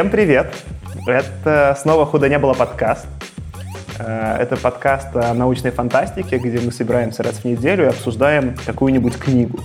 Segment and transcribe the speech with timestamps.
[0.00, 0.54] Всем привет!
[1.06, 3.06] Это снова «Худо не было» подкаст.
[3.98, 9.18] Э, это подкаст о научной фантастике, где мы собираемся раз в неделю и обсуждаем какую-нибудь
[9.18, 9.60] книгу.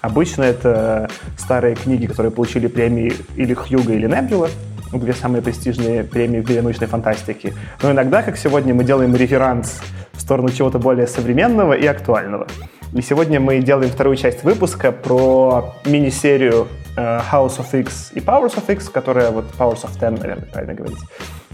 [0.00, 4.48] Обычно это старые книги, которые получили премии или Хьюга, или Небюла,
[4.90, 7.52] две самые престижные премии в мире научной фантастики.
[7.82, 9.82] Но иногда, как сегодня, мы делаем реверанс
[10.14, 12.46] в сторону чего-то более современного и актуального.
[12.94, 18.72] И сегодня мы делаем вторую часть выпуска про мини-серию House of X и Powers of
[18.72, 20.98] X, которая вот Powers of Ten, наверное, правильно говорить.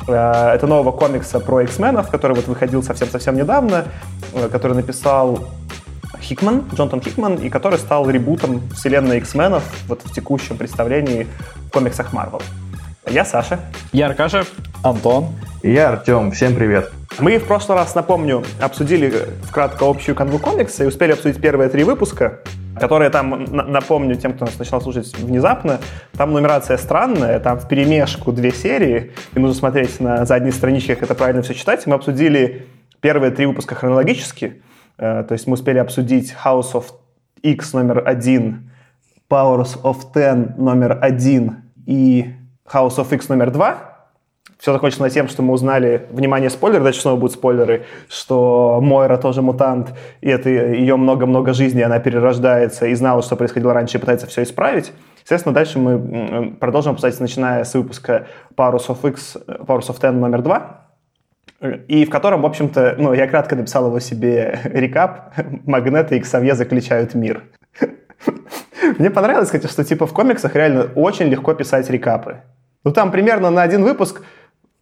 [0.06, 3.86] Э, это нового комикса про X-менов, который вот выходил совсем-совсем недавно,
[4.32, 5.48] э, который написал
[6.20, 11.26] Хикман, Джонатан Хикман, и который стал ребутом вселенной X-менов вот в текущем представлении
[11.66, 12.42] в комиксах Marvel.
[13.08, 13.60] Я Саша.
[13.92, 14.44] Я Аркаша.
[14.82, 15.28] Антон.
[15.62, 16.30] И я Артем.
[16.30, 16.92] Всем привет.
[17.18, 21.84] Мы в прошлый раз, напомню, обсудили вкратко общую канву комикса и успели обсудить первые три
[21.84, 22.38] выпуска,
[22.78, 25.80] которые там, напомню тем, кто нас начал слушать внезапно,
[26.12, 31.04] там нумерация странная, там в перемешку две серии, и нужно смотреть на задней страничке, как
[31.04, 31.86] это правильно все читать.
[31.86, 32.66] Мы обсудили
[33.00, 34.62] первые три выпуска хронологически,
[34.98, 36.84] э, то есть мы успели обсудить House of
[37.42, 38.70] X номер один,
[39.28, 42.34] Powers of Ten номер один и
[42.70, 43.89] House of X номер два,
[44.60, 49.40] все закончилось тем, что мы узнали, внимание, спойлер, дальше снова будут спойлеры, что Мойра тоже
[49.40, 54.26] мутант, и это ее много-много жизней, она перерождается и знала, что происходило раньше, и пытается
[54.26, 54.92] все исправить.
[55.22, 60.42] Естественно, дальше мы продолжим обсуждать, начиная с выпуска Powers of X, Powers of Ten номер
[60.42, 60.88] два,
[61.88, 66.54] и в котором, в общем-то, ну, я кратко написал его себе рекап, Магнеты и Ксавье
[66.54, 67.44] заключают мир.
[68.98, 72.42] Мне понравилось, кстати, что типа в комиксах реально очень легко писать рекапы.
[72.84, 74.22] Ну, там примерно на один выпуск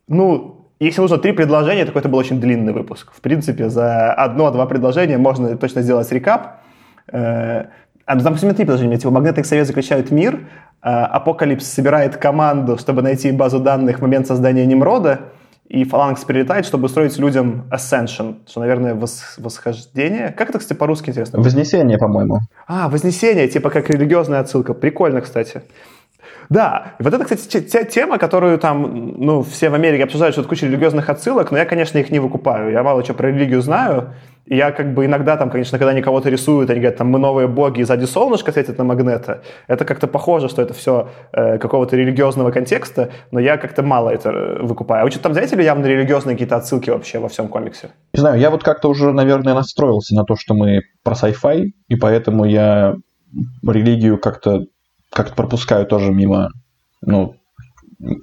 [0.09, 3.13] ну, если нужно три предложения, то это был очень длинный выпуск.
[3.15, 6.61] В принципе, за одно-два предложения можно точно сделать рекап.
[7.13, 7.67] Э,
[8.05, 8.97] а, там всего три предложения.
[8.97, 10.35] Типа, Магнитный совет заключает мир,
[10.83, 15.21] э, Апокалипс собирает команду, чтобы найти базу данных в момент создания Немрода,
[15.69, 20.33] и Фаланкс прилетает, чтобы устроить людям Ascension, что, наверное, вос, восхождение.
[20.33, 21.41] Как это, кстати, по-русски интересно?
[21.41, 22.39] Вознесение, по-моему.
[22.67, 24.73] А, Вознесение, типа как религиозная отсылка.
[24.73, 25.63] Прикольно, кстати.
[26.49, 30.67] Да, вот это, кстати, тема, которую там, ну, все в Америке обсуждают, что это куча
[30.67, 32.73] религиозных отсылок, но я, конечно, их не выкупаю.
[32.73, 34.15] Я мало что про религию знаю,
[34.47, 37.19] и я как бы иногда там, конечно, когда они кого-то рисуют, они говорят, там, мы
[37.19, 41.59] новые боги, и сзади солнышко светит на магнета, это как-то похоже, что это все э,
[41.59, 45.03] какого-то религиозного контекста, но я как-то мало это э, выкупаю.
[45.03, 47.91] А вы что там заметили явно религиозные какие-то отсылки вообще во всем комиксе?
[48.15, 51.97] Не знаю, я вот как-то уже, наверное, настроился на то, что мы про sci-fi, и
[51.97, 52.95] поэтому я
[53.63, 54.65] религию как-то
[55.11, 56.51] как-то пропускаю тоже мимо
[57.01, 57.37] ну,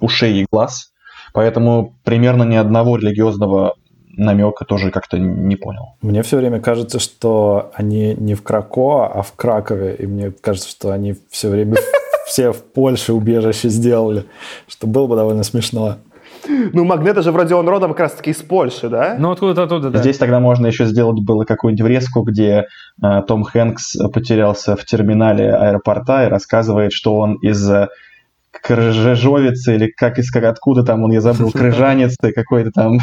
[0.00, 0.92] ушей и глаз.
[1.32, 3.74] Поэтому примерно ни одного религиозного
[4.16, 5.96] намека тоже как-то не понял.
[6.00, 9.94] Мне все время кажется, что они не в Крако, а в Кракове.
[9.96, 11.76] И мне кажется, что они все время
[12.26, 14.24] все в Польше убежище сделали,
[14.66, 15.96] что было бы довольно смешно.
[16.48, 19.16] Ну, Магнета же вроде он родом как раз-таки из Польши, да?
[19.18, 19.98] Ну, откуда-то оттуда, да.
[19.98, 22.66] Здесь тогда можно еще сделать было какую-нибудь врезку, где
[23.02, 27.88] э, Том Хэнкс потерялся в терминале аэропорта и рассказывает, что он из э,
[28.62, 32.98] Крыжовицы или как из как откуда там он, я забыл, Крыжанец какой-то там.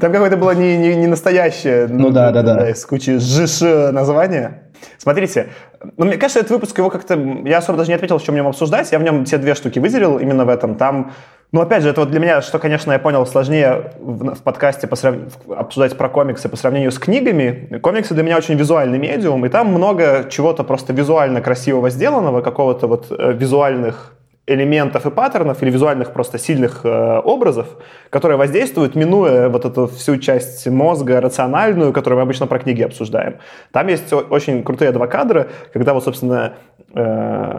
[0.00, 4.64] Там какое-то было не, не, не настоящее, ну, да, да, да, из кучи ЖШ название.
[4.98, 5.48] Смотрите,
[5.96, 7.14] ну, мне кажется, этот выпуск его как-то...
[7.44, 8.90] Я особо даже не ответил, чем в нем обсуждать.
[8.92, 10.74] Я в нем те две штуки выделил именно в этом.
[10.74, 11.12] Там
[11.50, 14.86] ну, опять же, это вот для меня, что, конечно, я понял, сложнее в, в подкасте
[14.86, 15.16] посрав...
[15.48, 17.78] обсуждать про комиксы по сравнению с книгами.
[17.82, 22.86] Комиксы для меня очень визуальный медиум, и там много чего-то просто визуально красивого сделанного, какого-то
[22.86, 24.17] вот э, визуальных
[24.48, 27.66] элементов и паттернов или визуальных просто сильных э, образов,
[28.10, 33.36] которые воздействуют, минуя вот эту всю часть мозга рациональную, которую мы обычно про книги обсуждаем.
[33.72, 36.54] Там есть очень крутые два кадра, когда вот, собственно,
[36.94, 37.58] э,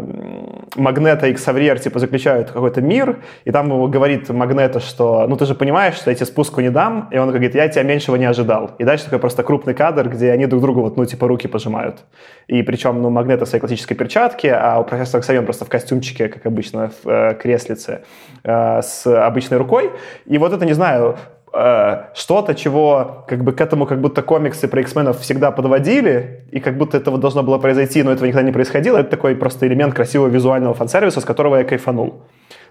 [0.76, 5.46] Магнета и Ксавриер типа заключают какой-то мир, и там его говорит Магнета, что ну ты
[5.46, 8.26] же понимаешь, что я тебе спуску не дам, и он говорит, я тебя меньшего не
[8.26, 8.72] ожидал.
[8.80, 12.00] И дальше такой просто крупный кадр, где они друг другу вот, ну типа руки пожимают.
[12.48, 16.30] И причем, ну, Магнета в своей классической перчатке, а у профессора Ксавьон просто в костюмчике,
[16.30, 18.02] как обычно, в э, креслице
[18.44, 19.92] э, с обычной рукой.
[20.26, 21.18] И вот это, не знаю,
[21.52, 26.60] Э, что-то, чего как бы к этому как будто комиксы про X-менов всегда подводили, и
[26.60, 28.98] как будто этого должно было произойти, но этого никогда не происходило.
[28.98, 32.22] Это такой просто элемент красивого визуального фан-сервиса, с которого я кайфанул.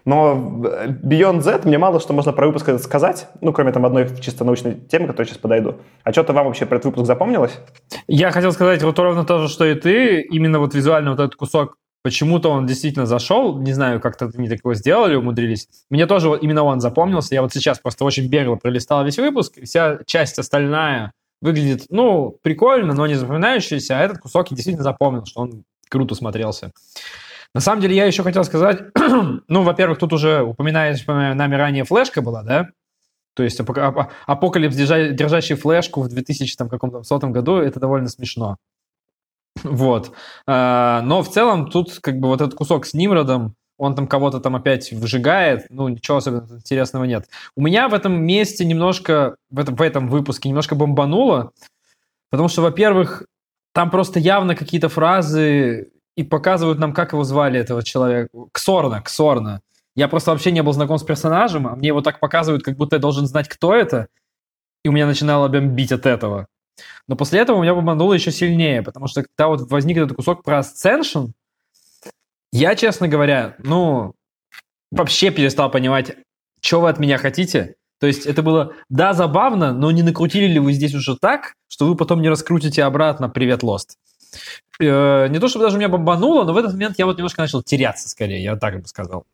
[0.05, 0.63] Но
[1.03, 4.75] Beyond Z мне мало что можно про выпуск сказать, ну, кроме там одной чисто научной
[4.75, 5.77] темы, которой сейчас подойду.
[6.05, 7.59] А что-то вам вообще про этот выпуск запомнилось?
[8.07, 10.21] Я хотел сказать вот ровно то же, что и ты.
[10.21, 14.75] Именно вот визуально вот этот кусок Почему-то он действительно зашел, не знаю, как-то они такого
[14.75, 15.69] сделали, умудрились.
[15.91, 17.35] Мне тоже вот именно он запомнился.
[17.35, 22.95] Я вот сейчас просто очень бегло пролистал весь выпуск, вся часть остальная выглядит, ну, прикольно,
[22.95, 26.73] но не запоминающаяся, а этот кусок я действительно запомнил, что он круто смотрелся.
[27.55, 28.81] На самом деле, я еще хотел сказать,
[29.49, 32.69] ну, во-первых, тут уже упоминаемая нами ранее флешка была, да?
[33.35, 38.57] То есть апокалипс, держащий флешку в 2000 там, каком-то сотом году, это довольно смешно.
[39.65, 40.13] Вот.
[40.47, 44.41] А, но в целом тут как бы вот этот кусок с Нимродом, он там кого-то
[44.41, 47.29] там опять выжигает, ну, ничего особенно интересного нет.
[47.57, 51.53] У меня в этом месте немножко, в этом, в этом выпуске немножко бомбануло,
[52.31, 53.25] потому что, во-первых,
[53.73, 58.31] там просто явно какие-то фразы и показывают нам, как его звали, этого человека.
[58.51, 59.61] Ксорна, Ксорна.
[59.95, 62.97] Я просто вообще не был знаком с персонажем, а мне его так показывают, как будто
[62.97, 64.09] я должен знать, кто это,
[64.85, 66.49] и у меня начинало бомбить от этого.
[67.07, 70.43] Но после этого у меня бомбануло еще сильнее, потому что когда вот возник этот кусок
[70.43, 71.31] про Ascension,
[72.53, 74.15] я, честно говоря, ну,
[74.91, 76.17] вообще перестал понимать,
[76.61, 77.75] что вы от меня хотите.
[78.01, 81.87] То есть это было, да, забавно, но не накрутили ли вы здесь уже так, что
[81.87, 83.97] вы потом не раскрутите обратно «Привет, Лост».
[84.81, 87.63] Э, не то, чтобы даже меня бомбануло, но в этот момент я вот немножко начал
[87.63, 89.25] теряться скорее, я так бы сказал.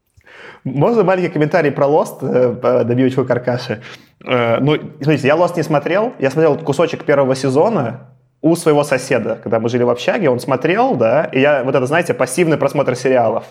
[0.65, 3.83] Можно маленький комментарий про Lost, э, добивочку Каркаши?
[4.27, 8.09] Э, ну, смотрите, я Lost не смотрел, я смотрел кусочек первого сезона,
[8.45, 11.87] у своего соседа, когда мы жили в общаге, он смотрел, да, и я, вот это,
[11.87, 13.45] знаете, пассивный просмотр сериалов.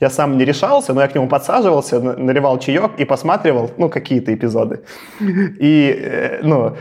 [0.00, 4.34] Я сам не решался, но я к нему подсаживался, наливал чаек и посматривал, ну, какие-то
[4.34, 4.80] эпизоды.
[5.20, 6.74] И, э, ну,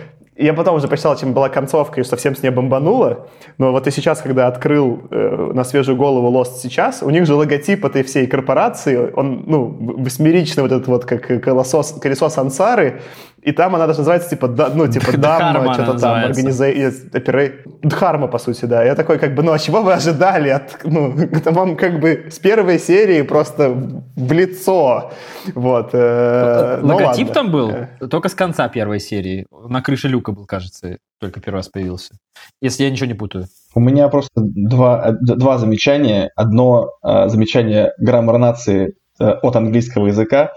[0.45, 3.27] я потом уже почитал, чем была концовка, и совсем с ней бомбануло.
[3.57, 7.35] Но вот и сейчас, когда открыл э, на свежую голову Lost сейчас, у них же
[7.35, 13.01] логотип этой всей корпорации, он, ну, восьмеричный вот этот вот, как колесо, колесо сансары,
[13.41, 18.39] и там она даже называется, типа, да, ну, типа, Дама, что-то там, организация, Дхарма, по
[18.39, 18.83] сути, да.
[18.83, 22.27] Я такой, как бы, ну, а чего вы ожидали от, ну, это вам, как бы,
[22.29, 23.69] с первой серии просто
[24.15, 25.11] в лицо,
[25.55, 25.89] вот.
[25.93, 28.07] Э, ну Логотип там был э.
[28.09, 32.13] только с конца первой серии, на крыше люка был, кажется, только первый раз появился,
[32.61, 33.45] если я ничего не путаю.
[33.75, 36.31] У меня просто два, два замечания.
[36.35, 40.53] Одно э, замечание граммар нации э, от английского языка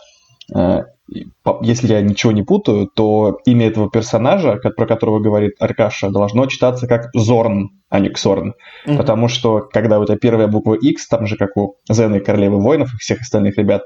[0.55, 0.85] э,
[1.62, 6.87] если я ничего не путаю, то имя этого персонажа, про которого говорит Аркаша, должно читаться
[6.87, 8.55] как Зорн, а не Ксорн.
[8.87, 8.97] Mm-hmm.
[8.97, 12.61] Потому что, когда у тебя первая буква X, там же как у Зена и Королевы
[12.61, 13.82] Воинов и всех остальных ребят,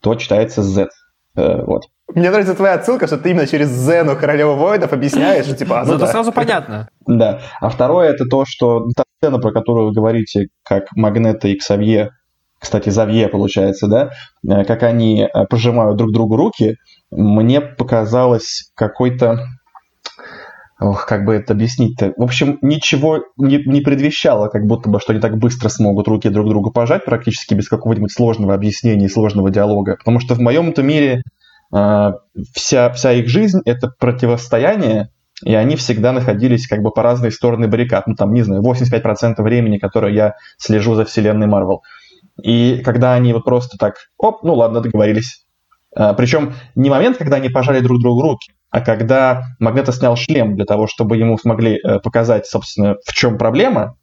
[0.00, 0.88] то читается Z.
[1.36, 1.84] Э, вот.
[2.14, 5.80] Мне нравится твоя отсылка, что ты именно через Зену Королеву Воинов объясняешь, что типа...
[5.80, 6.12] А, ну, Зато да.
[6.12, 6.88] сразу понятно.
[7.06, 7.40] Да.
[7.60, 12.10] А второе это то, что та сцена, про которую вы говорите, как Магнета и Ксавье
[12.62, 14.10] кстати, Завье, получается, да,
[14.48, 16.76] э, как они э, пожимают друг другу руки,
[17.10, 19.40] мне показалось какой-то
[20.80, 22.12] Ох, как бы это объяснить-то?
[22.16, 26.28] В общем, ничего не, не предвещало, как будто бы, что они так быстро смогут руки
[26.28, 29.96] друг другу пожать, практически без какого-нибудь сложного объяснения и сложного диалога.
[29.96, 31.22] Потому что в моем-то мире
[31.72, 32.12] э,
[32.52, 35.10] вся, вся их жизнь— это противостояние,
[35.44, 38.08] и они всегда находились как бы по разные стороны баррикад.
[38.08, 41.82] Ну, там, не знаю, 85% времени, которое я слежу за вселенной Марвел.
[42.40, 45.44] И когда они вот просто так, оп, ну ладно, договорились.
[45.94, 50.56] А, причем не момент, когда они пожали друг другу руки, а когда Магнето снял шлем
[50.56, 53.96] для того, чтобы ему смогли э, показать, собственно, в чем проблема.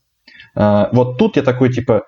[0.55, 2.03] А, вот тут я такой, типа,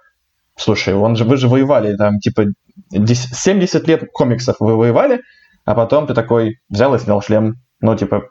[0.56, 2.46] слушай, он же, вы же воевали, там, типа,
[2.92, 5.22] 70 лет комиксов вы воевали,
[5.66, 7.56] а потом ты такой взял и снял шлем.
[7.80, 8.26] Ну, типа,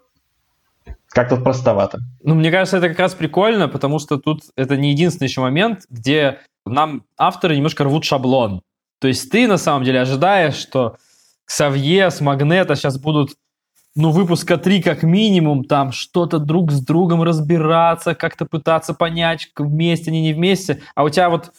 [1.09, 1.99] как-то простовато.
[2.23, 5.81] Ну, мне кажется, это как раз прикольно, потому что тут это не единственный еще момент,
[5.91, 8.63] где нам авторы немножко рвут шаблон.
[9.01, 10.97] То есть ты на самом деле ожидаешь, что
[11.45, 13.33] Ксавье с Магнета сейчас будут
[13.97, 20.11] ну, выпуска три как минимум, там что-то друг с другом разбираться, как-то пытаться понять, вместе
[20.11, 20.83] они, не вместе.
[20.95, 21.53] А у тебя вот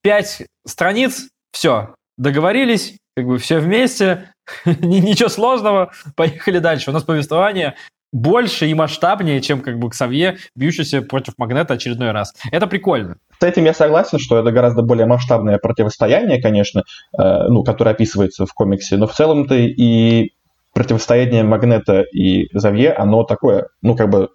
[0.00, 4.32] пять страниц, все, договорились, как бы все вместе,
[4.64, 6.90] ничего сложного, поехали дальше.
[6.90, 7.74] У нас повествование
[8.12, 12.34] больше и масштабнее, чем как бы Ксавье, бьющийся против Магнета очередной раз.
[12.50, 13.16] Это прикольно.
[13.40, 16.84] С этим я согласен, что это гораздо более масштабное противостояние, конечно,
[17.18, 20.30] э, ну, которое описывается в комиксе, но в целом-то и
[20.74, 24.28] противостояние Магнета и Завье, оно такое, ну, как бы,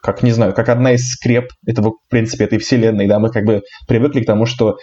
[0.00, 3.44] как, не знаю, как одна из скреп этого, в принципе, этой вселенной, да, мы как
[3.44, 4.76] бы привыкли к тому, что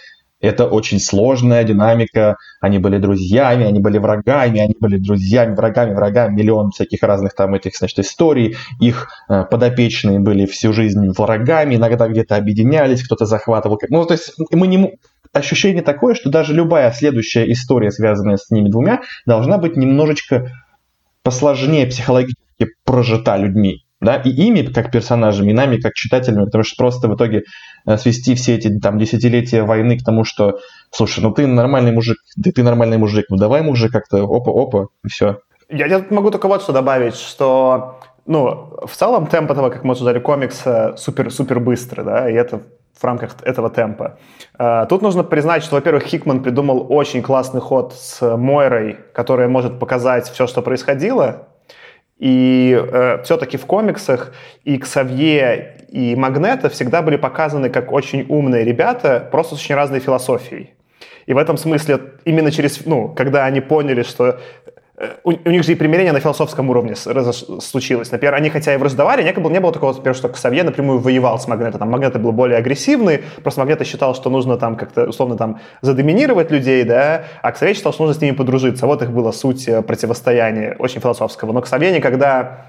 [0.44, 2.36] это очень сложная динамика.
[2.60, 6.34] Они были друзьями, они были врагами, они были друзьями, врагами, врагами.
[6.34, 8.56] Миллион всяких разных там этих, значит, историй.
[8.80, 13.80] Их э, подопечные были всю жизнь врагами, иногда где-то объединялись, кто-то захватывал.
[13.88, 14.98] Ну, то есть мы не...
[15.32, 20.52] Ощущение такое, что даже любая следующая история, связанная с ними двумя, должна быть немножечко
[21.24, 26.76] посложнее психологически прожита людьми да, и ими как персонажами, и нами как читателями, потому что
[26.76, 27.44] просто в итоге
[27.86, 30.58] э, свести все эти там десятилетия войны к тому, что,
[30.90, 35.08] слушай, ну ты нормальный мужик, ты, ты нормальный мужик, ну давай мужик как-то опа-опа, и
[35.08, 35.40] все.
[35.68, 39.92] Я, я могу только вот что добавить, что ну, в целом темп этого, как мы
[39.92, 42.62] обсуждали, комикса супер-супер быстрый, да, и это
[42.98, 44.18] в рамках этого темпа.
[44.58, 49.78] Э, тут нужно признать, что, во-первых, Хикман придумал очень классный ход с Мойрой, которая может
[49.78, 51.48] показать все, что происходило,
[52.18, 54.32] и э, все-таки в комиксах
[54.64, 60.00] и Ксавье, и Магнета всегда были показаны как очень умные ребята, просто с очень разной
[60.00, 60.74] философией.
[61.26, 64.40] И в этом смысле именно через, ну, когда они поняли, что
[65.24, 68.12] у, у них же и примирение на философском уровне случилось.
[68.12, 71.38] Например, они хотя и враждовали, не было, не было такого, например, что Ксавье напрямую воевал
[71.38, 71.78] с Магнето.
[71.78, 76.52] Там Магнето был более агрессивный, просто Магнето считал, что нужно там как-то, условно, там задоминировать
[76.52, 78.86] людей, да, а Ксавье считал, что нужно с ними подружиться.
[78.86, 81.52] Вот их была суть э, противостояния очень философского.
[81.52, 82.66] Но Ксавье никогда,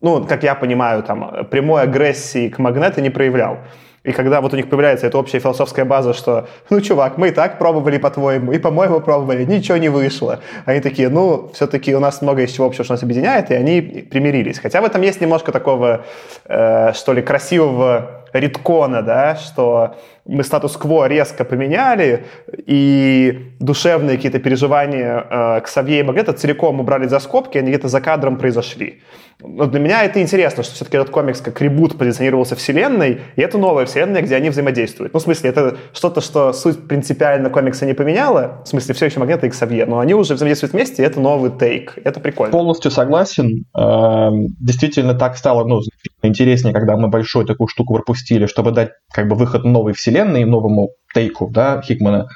[0.00, 3.58] ну, как я понимаю, там, прямой агрессии к Магнето не проявлял.
[4.06, 7.30] И когда вот у них появляется эта общая философская база, что, ну, чувак, мы и
[7.32, 10.38] так пробовали, по-твоему, и, по-моему, пробовали, ничего не вышло.
[10.64, 13.80] Они такие, ну, все-таки у нас много из чего общего, что нас объединяет, и они
[13.80, 14.60] примирились.
[14.60, 16.04] Хотя в этом есть немножко такого,
[16.44, 22.26] э, что ли, красивого риткона, да, что мы статус-кво резко поменяли,
[22.66, 27.88] и душевные какие-то переживания э, к Савье и Магнета целиком убрали за скобки, они где-то
[27.88, 29.02] за кадром произошли.
[29.40, 33.58] Но для меня это интересно, что все-таки этот комикс как ребут позиционировался вселенной, и это
[33.58, 35.12] новая вселенная, где они взаимодействуют.
[35.12, 39.20] Ну, в смысле, это что-то, что суть принципиально комикса не поменяла, в смысле, все еще
[39.20, 41.98] Магнета и Ксавье, но они уже взаимодействуют вместе, и это новый тейк.
[42.02, 42.50] Это прикольно.
[42.50, 43.64] Полностью согласен.
[43.76, 45.80] Эм, действительно, так стало ну,
[46.22, 50.90] интереснее, когда мы большую такую штуку пропустили, чтобы дать как бы выход новой вселенной, новому
[51.14, 52.28] тейку, да, Хикмана.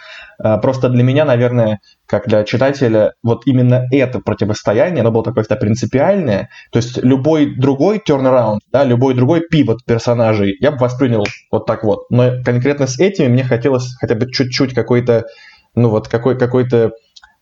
[0.42, 5.44] А, просто для меня, наверное, как для читателя, вот именно это противостояние, оно было такое
[5.44, 6.48] то принципиальное.
[6.72, 11.84] То есть любой другой turnaround, да, любой другой пивот персонажей я бы воспринял вот так
[11.84, 12.10] вот.
[12.10, 15.26] Но конкретно с этими мне хотелось хотя бы чуть-чуть какой-то,
[15.74, 16.92] ну вот какой, какой-то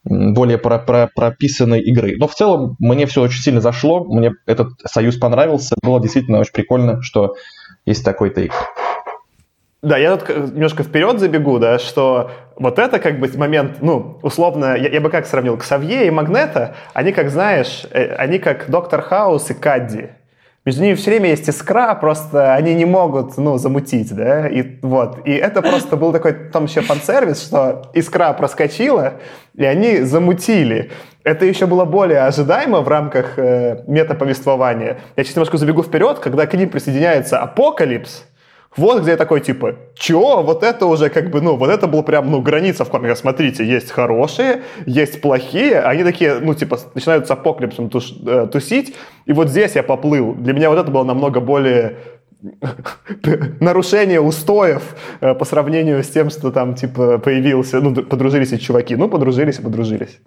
[0.05, 2.17] более про, про, прописанной игры.
[2.19, 6.53] Но в целом мне все очень сильно зашло, мне этот союз понравился, было действительно очень
[6.53, 7.35] прикольно, что
[7.89, 8.53] есть такой тейк.
[9.81, 14.77] Да, я тут немножко вперед забегу, да, что вот это как бы момент, ну, условно,
[14.77, 19.03] я, я бы как сравнил, Ксавье и Магнето, они как, знаешь, э, они как Доктор
[19.03, 20.11] Хаус и Кадди.
[20.69, 25.27] Между ними все время есть искра, просто они не могут, ну, замутить, да, и вот.
[25.27, 29.15] И это просто был такой, там еще фан-сервис, что искра проскочила,
[29.55, 30.91] и они замутили.
[31.25, 34.99] Это еще было более ожидаемо в рамках э, метаповествования.
[35.17, 38.25] Я сейчас немножко забегу вперед, когда к ним присоединяется Апокалипс,
[38.77, 40.43] вот где я такой, типа, чё?
[40.43, 43.19] Вот это уже как бы, ну, вот это был прям, ну, граница в комиках.
[43.19, 45.81] Смотрите, есть хорошие, есть плохие.
[45.81, 48.95] Они такие, ну, типа, начинают с апокалипсом туш, э, тусить.
[49.27, 50.35] И вот здесь я поплыл.
[50.35, 51.97] Для меня вот это было намного более
[53.61, 54.83] нарушение устоев
[55.21, 58.97] э, по сравнению с тем, что там, типа, появился, ну, подружились эти чуваки.
[58.97, 60.21] Ну, подружились и подружились.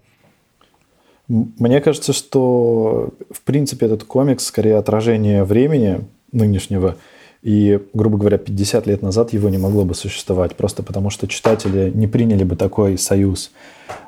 [1.29, 6.01] Мне кажется, что, в принципе, этот комикс скорее отражение времени
[6.33, 6.95] нынешнего–
[7.41, 11.91] и, грубо говоря, 50 лет назад его не могло бы существовать, просто потому что читатели
[11.93, 13.51] не приняли бы такой союз.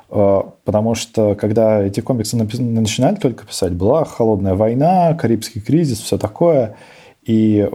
[0.08, 6.16] А, потому что, когда эти комиксы начинали только писать, была холодная война, Карибский кризис, все
[6.16, 6.76] такое.
[7.24, 7.68] И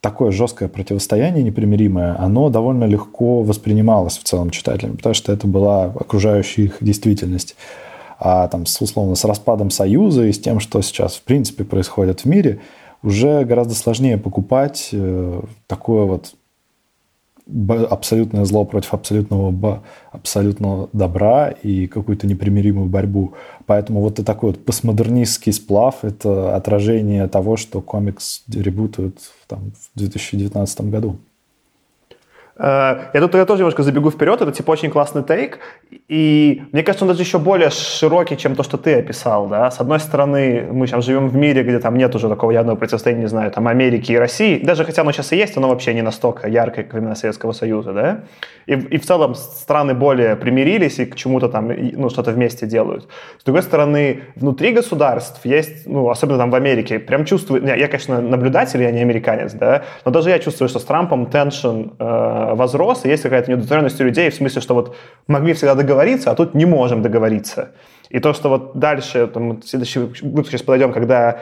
[0.00, 5.86] такое жесткое противостояние непримиримое, оно довольно легко воспринималось в целом читателями, потому что это была
[5.86, 7.56] окружающая их действительность.
[8.20, 12.24] А там, условно, с распадом Союза и с тем, что сейчас в принципе происходит в
[12.26, 12.60] мире–
[13.04, 16.34] уже гораздо сложнее покупать э, такое вот
[17.90, 23.34] абсолютное зло против абсолютного, абсолютного добра и какую-то непримиримую борьбу.
[23.66, 29.98] Поэтому вот и такой вот постмодернистский сплав– это отражение того, что комикс ребутует там, в
[29.98, 31.18] 2019 году.
[32.56, 35.58] Э, я тут я тоже немножко забегу вперед, это типа очень классный тейк,
[36.08, 39.70] и мне кажется, он даже еще более широкий, чем то, что ты описал, да.
[39.70, 43.22] С одной стороны, мы сейчас живем в мире, где там нет уже такого явного противостояния,
[43.22, 46.02] не знаю, там Америки и России, даже хотя оно сейчас и есть, оно вообще не
[46.02, 48.20] настолько яркое, как времена Советского Союза, да.
[48.66, 53.08] И, и в целом страны более примирились и к чему-то там, ну, что-то вместе делают.
[53.40, 57.88] С другой стороны, внутри государств есть, ну, особенно там в Америке, прям чувствую, я, я
[57.88, 62.43] конечно, наблюдатель, я не американец, да, но даже я чувствую, что с Трампом теншн э,
[62.54, 64.96] возрос, и есть какая-то неудовлетворенность у людей в смысле, что вот
[65.26, 67.70] могли всегда договориться, а тут не можем договориться.
[68.10, 71.38] И то, что вот дальше, там, в следующий выпуск сейчас подойдем, когда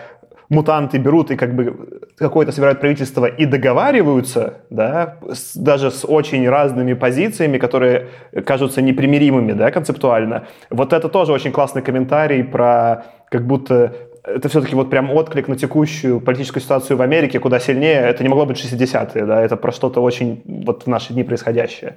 [0.53, 6.49] мутанты берут и как бы какое-то собирают правительство и договариваются, да, с, даже с очень
[6.49, 8.09] разными позициями, которые
[8.45, 10.47] кажутся непримиримыми, да, концептуально.
[10.71, 15.57] Вот это тоже очень классный комментарий про как будто это все-таки вот прям отклик на
[15.57, 18.01] текущую политическую ситуацию в Америке, куда сильнее.
[18.01, 21.97] Это не могло быть 60-е, да, это про что-то очень вот в наши дни происходящее.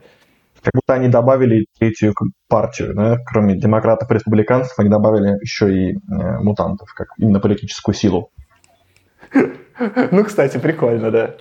[0.61, 2.15] Как будто они добавили третью
[2.47, 3.17] партию, да?
[3.23, 8.31] кроме демократов и республиканцев, они добавили еще и э, мутантов, как именно политическую силу.
[10.11, 11.35] Ну, кстати, прикольно, да.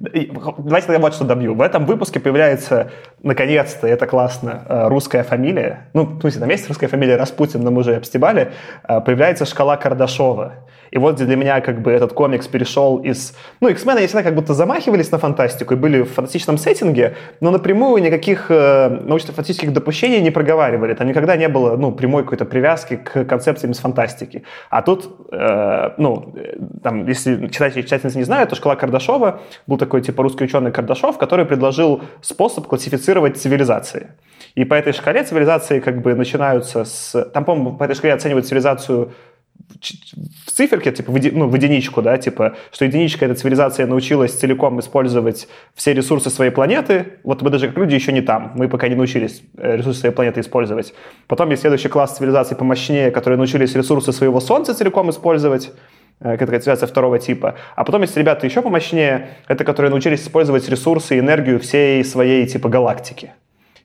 [0.00, 1.54] Давайте тогда вот что добью.
[1.54, 2.90] В этом выпуске появляется,
[3.22, 5.88] наконец-то, это классно, э, русская фамилия.
[5.94, 8.52] Ну, в смысле, там есть русская фамилия Распутин, но мы уже обстебали.
[8.88, 10.68] Э, появляется шкала Кардашова.
[10.90, 13.34] И вот для меня как бы этот комикс перешел из...
[13.60, 17.50] Ну, X-Men они всегда как будто замахивались на фантастику и были в фантастичном сеттинге, но
[17.50, 20.94] напрямую никаких э, научно-фантастических допущений не проговаривали.
[20.94, 24.44] Там никогда не было, ну, прямой какой-то привязки к концепциям из фантастики.
[24.70, 26.34] А тут, э, ну,
[26.82, 30.72] там, если читатели и читательницы не знают, то шкала Кардашова был такой, типа, русский ученый
[30.72, 33.07] Кардашов, который предложил способ классифицировать
[33.38, 34.08] цивилизации.
[34.54, 37.24] И по этой шкале цивилизации как бы начинаются с...
[37.32, 39.12] Там, по-моему, по этой шкале оценивают цивилизацию
[40.46, 44.32] в циферке, типа, в, еди, ну, в единичку, да, типа, что единичка, эта цивилизация научилась
[44.32, 48.68] целиком использовать все ресурсы своей планеты, вот мы даже как люди еще не там, мы
[48.68, 50.94] пока не научились э, ресурсы своей планеты использовать.
[51.26, 55.70] Потом есть следующий класс цивилизаций помощнее, которые научились ресурсы своего Солнца целиком использовать,
[56.20, 57.54] э, какая цивилизация второго типа.
[57.76, 62.46] А потом есть ребята еще помощнее, это которые научились использовать ресурсы и энергию всей своей,
[62.46, 63.32] типа, галактики.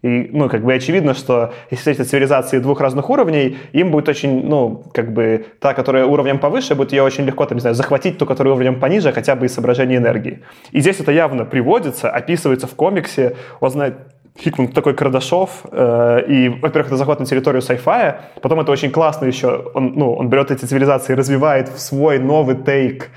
[0.04, 4.46] И, ну, как бы очевидно, что если эти цивилизации двух разных уровней, им будет очень,
[4.46, 8.18] ну, как бы та, которая уровнем повыше, будет ее очень легко, там, не знаю, захватить
[8.18, 10.44] ту, которая уровнем пониже, хотя бы из соображения энергии.
[10.72, 13.38] И здесь это явно приводится, описывается в комиксе.
[13.62, 13.96] Он знает,
[14.40, 19.26] Хикман такой Кардашов, э, и, во-первых, это заход на территорию sci потом это очень классно
[19.26, 23.12] еще, он, ну, он берет эти цивилизации развивает в свой новый тейк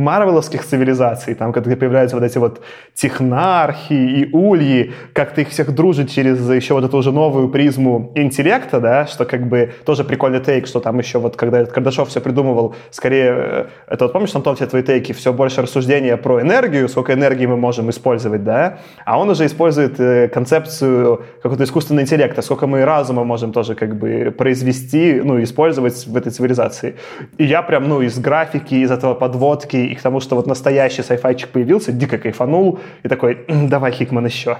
[0.00, 2.60] марвеловских цивилизаций, там, когда появляются вот эти вот
[2.94, 8.80] технархи и ульи, как-то их всех дружит через еще вот эту уже новую призму интеллекта,
[8.80, 12.74] да, что как бы тоже прикольный тейк, что там еще вот, когда Кардашов все придумывал,
[12.90, 17.12] скорее, э, это вот помнишь, Антон, все твои тейки, все больше рассуждения про энергию, сколько
[17.12, 22.66] энергии мы можем использовать, да, а он уже использует э, концепцию какого-то искусственного интеллекта, сколько
[22.66, 26.96] мы разума можем тоже как бы произвести, ну, использовать в этой цивилизации.
[27.38, 31.02] И я прям, ну, из графики, из этого подводки, и к тому, что вот настоящий
[31.02, 34.58] сайфайчик появился, дико кайфанул, и такой, давай, Хикман, еще.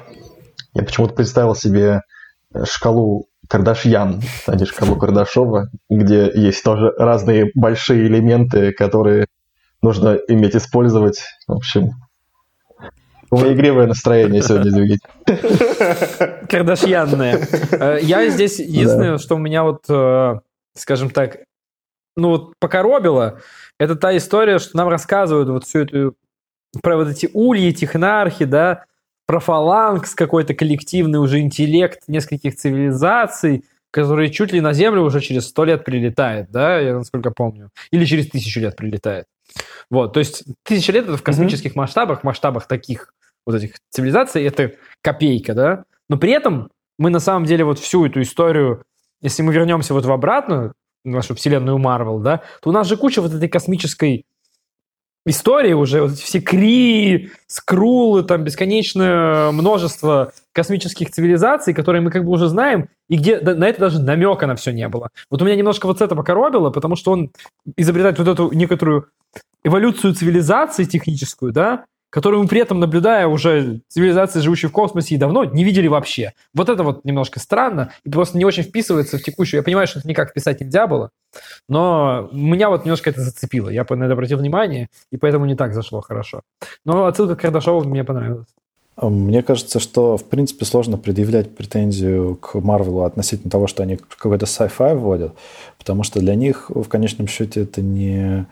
[0.75, 2.03] Я почему-то представил себе
[2.53, 9.27] э, шкалу Кардашьян, а не шкалу Кардашова, где есть тоже разные большие элементы, которые
[9.83, 11.23] нужно иметь использовать.
[11.47, 11.91] В общем,
[13.31, 15.09] у меня игривое настроение сегодня, извините.
[16.49, 17.41] Кардашьянное.
[17.73, 20.41] Э, я здесь единственное, что у меня вот, э,
[20.75, 21.39] скажем так,
[22.17, 23.41] ну вот покоробило,
[23.81, 26.15] это та история, что нам рассказывают вот всю эту
[26.83, 28.85] про вот эти ульи, технархи, да,
[29.27, 35.49] про фаланкс, какой-то коллективный уже интеллект нескольких цивилизаций, который чуть ли на Землю уже через
[35.49, 37.71] сто лет прилетает, да, я насколько помню.
[37.91, 39.25] Или через тысячу лет прилетает.
[39.91, 41.79] Вот, то есть тысяча лет это в космических mm-hmm.
[41.79, 43.15] масштабах, масштабах таких
[43.47, 45.85] вот этих цивилизаций, это копейка, да.
[46.11, 48.85] Но при этом мы на самом деле вот всю эту историю,
[49.23, 53.23] если мы вернемся вот в обратную, нашу вселенную Марвел, да, то у нас же куча
[53.23, 54.27] вот этой космической
[55.27, 62.31] истории уже, вот все Кри, Скрулы, там бесконечное множество космических цивилизаций, которые мы как бы
[62.31, 65.11] уже знаем, и где на это даже намека на все не было.
[65.31, 67.31] Вот у меня немножко вот это покоробило, потому что он
[67.77, 69.09] изобретает вот эту некоторую
[69.63, 75.19] эволюцию цивилизации техническую, да, которую мы при этом, наблюдая уже цивилизации, живущие в космосе, и
[75.19, 76.33] давно не видели вообще.
[76.53, 79.59] Вот это вот немножко странно и просто не очень вписывается в текущую.
[79.59, 81.11] Я понимаю, что это никак вписать нельзя было,
[81.69, 83.69] но меня вот немножко это зацепило.
[83.69, 86.43] Я на это обратил внимание, и поэтому не так зашло хорошо.
[86.85, 88.49] Но отсылка к Кардашову мне понравилась.
[89.01, 94.45] Мне кажется, что, в принципе, сложно предъявлять претензию к Марвелу относительно того, что они какой-то
[94.45, 95.35] sci-fi вводят,
[95.79, 98.47] потому что для них, в конечном счете, это не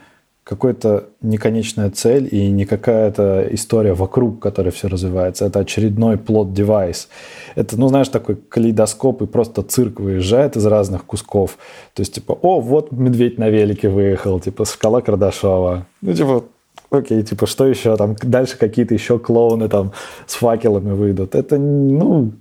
[0.48, 5.44] какая-то неконечная цель и не какая-то история вокруг, которой все развивается.
[5.44, 7.08] Это очередной плод-девайс.
[7.54, 11.58] Это, ну, знаешь, такой калейдоскоп и просто цирк выезжает из разных кусков.
[11.92, 15.87] То есть, типа, о, вот медведь на велике выехал, типа, скала Кардашова.
[16.00, 16.44] Ну, типа,
[16.90, 18.16] окей, типа, что еще там?
[18.22, 19.92] Дальше какие-то еще клоуны там
[20.26, 21.34] с факелами выйдут.
[21.34, 22.32] Это, ну,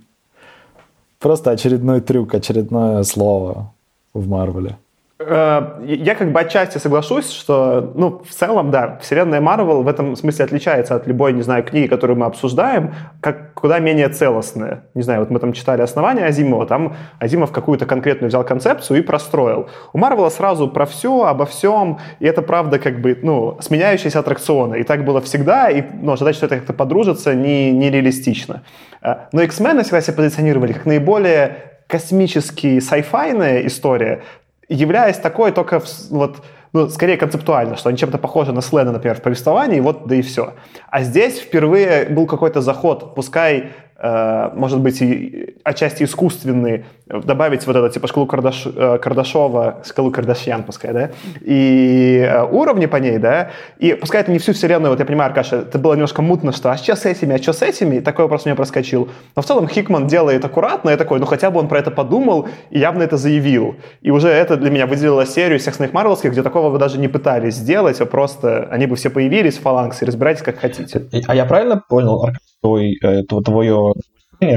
[1.18, 3.74] просто очередной трюк, очередное слово
[4.14, 4.78] в Марвеле.
[5.20, 10.14] Э, я как бы отчасти соглашусь, что, ну, в целом, да, вселенная Марвел в этом
[10.14, 14.84] смысле отличается от любой, не знаю, книги, которую мы обсуждаем, как куда менее целостная.
[14.94, 19.02] Не знаю, вот мы там читали «Основание Азимова», там Азимов какую-то конкретную взял концепцию и
[19.02, 19.68] простроил.
[19.92, 24.78] У Марвела сразу про все, обо всем, и это, правда, как бы, ну, сменяющиеся аттракционы.
[24.78, 28.62] И так было всегда, и, ну, ожидать, что это как-то подружится, не, нереалистично.
[29.02, 31.56] Э, но X-Men всегда себя позиционировали как наиболее
[31.88, 34.22] космический сайфайная история,
[34.68, 39.16] являясь такой только в, вот, ну, скорее концептуально, что они чем-то похожи на Слена, например,
[39.16, 40.54] в повествовании, вот да и все.
[40.88, 47.88] А здесь впервые был какой-то заход, пускай может быть, и отчасти искусственный, добавить вот это,
[47.90, 53.50] типа, шкалу Кардаш, э, Кардашова, шкалу Кардашьян, пускай, да, и э, уровни по ней, да,
[53.78, 56.70] и пускай это не всю вселенную, вот я понимаю, Аркаша, это было немножко мутно, что
[56.70, 59.08] а что с этими, а что с этими, и такой вопрос мне проскочил.
[59.36, 62.48] Но в целом Хикман делает аккуратно, и такой, ну хотя бы он про это подумал
[62.70, 63.76] и явно это заявил.
[64.02, 67.08] И уже это для меня выделило серию всех своих марвелских, где такого вы даже не
[67.08, 71.06] пытались сделать, а просто они бы все появились в фаланксе, разбирайтесь как хотите.
[71.26, 72.18] А я правильно понял,
[72.62, 73.94] Аркаш, э, твое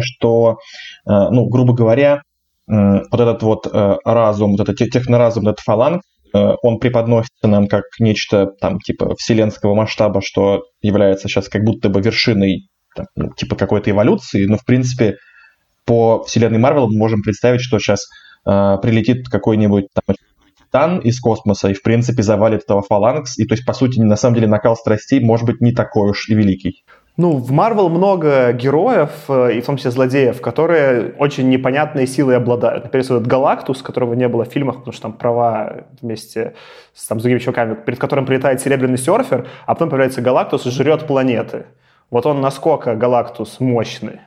[0.02, 0.58] что,
[1.08, 2.22] э, ну, грубо говоря,
[2.68, 7.84] вот этот вот э, разум, вот этот техноразум, этот фаланг, э, он преподносится нам как
[8.00, 13.56] нечто там типа вселенского масштаба, что является сейчас как будто бы вершиной там, ну, типа
[13.56, 15.18] какой-то эволюции, но в принципе
[15.86, 18.06] по вселенной Марвел мы можем представить, что сейчас
[18.46, 20.16] э, прилетит какой-нибудь там
[20.58, 24.16] титан из космоса и в принципе завалит этого фалангс, и то есть по сути на
[24.16, 26.84] самом деле накал страстей может быть не такой уж и великий.
[27.22, 32.34] Ну, в Марвел много героев, э, и в том числе злодеев, которые очень непонятные силы
[32.34, 32.86] обладают.
[32.86, 36.56] Например, этот Галактус, которого не было в фильмах, потому что там права вместе
[36.96, 40.72] с, там, с другими чуваками, перед которым прилетает серебряный серфер, а потом появляется Галактус и
[40.72, 41.68] жрет планеты.
[42.10, 44.22] Вот он насколько Галактус мощный.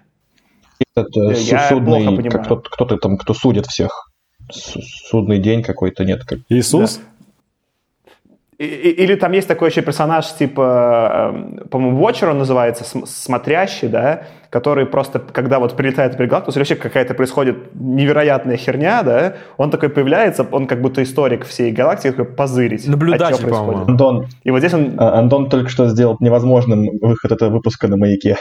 [0.94, 4.08] Это Я судный, как кто, кто-то там, кто судит всех.
[4.52, 6.24] Судный день какой-то, нет?
[6.24, 6.38] Как...
[6.48, 6.98] Иисус?
[6.98, 7.02] Да.
[8.58, 14.86] Или там есть такой еще персонаж, типа, эм, по-моему, Watcher он называется, смотрящий, да, который
[14.86, 19.88] просто, когда вот прилетает при Галактус, или вообще какая-то происходит невероятная херня, да, он такой
[19.88, 22.86] появляется, он как будто историк всей галактики, такой позырить.
[22.86, 23.84] Наблюдатель, а по-моему.
[23.88, 24.94] Антон, и вот здесь он...
[24.98, 28.36] А, Антон только что сделал невозможным выход этого выпуска на маяке.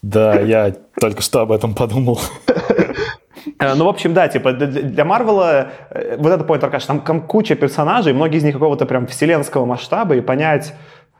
[0.00, 2.18] Да, я только что об этом подумал.
[3.58, 7.20] Э, ну, в общем, да, типа для Марвела э, вот это point, Аркаш, там, там
[7.20, 10.74] куча персонажей, многие из них какого-то прям вселенского масштаба, и понять,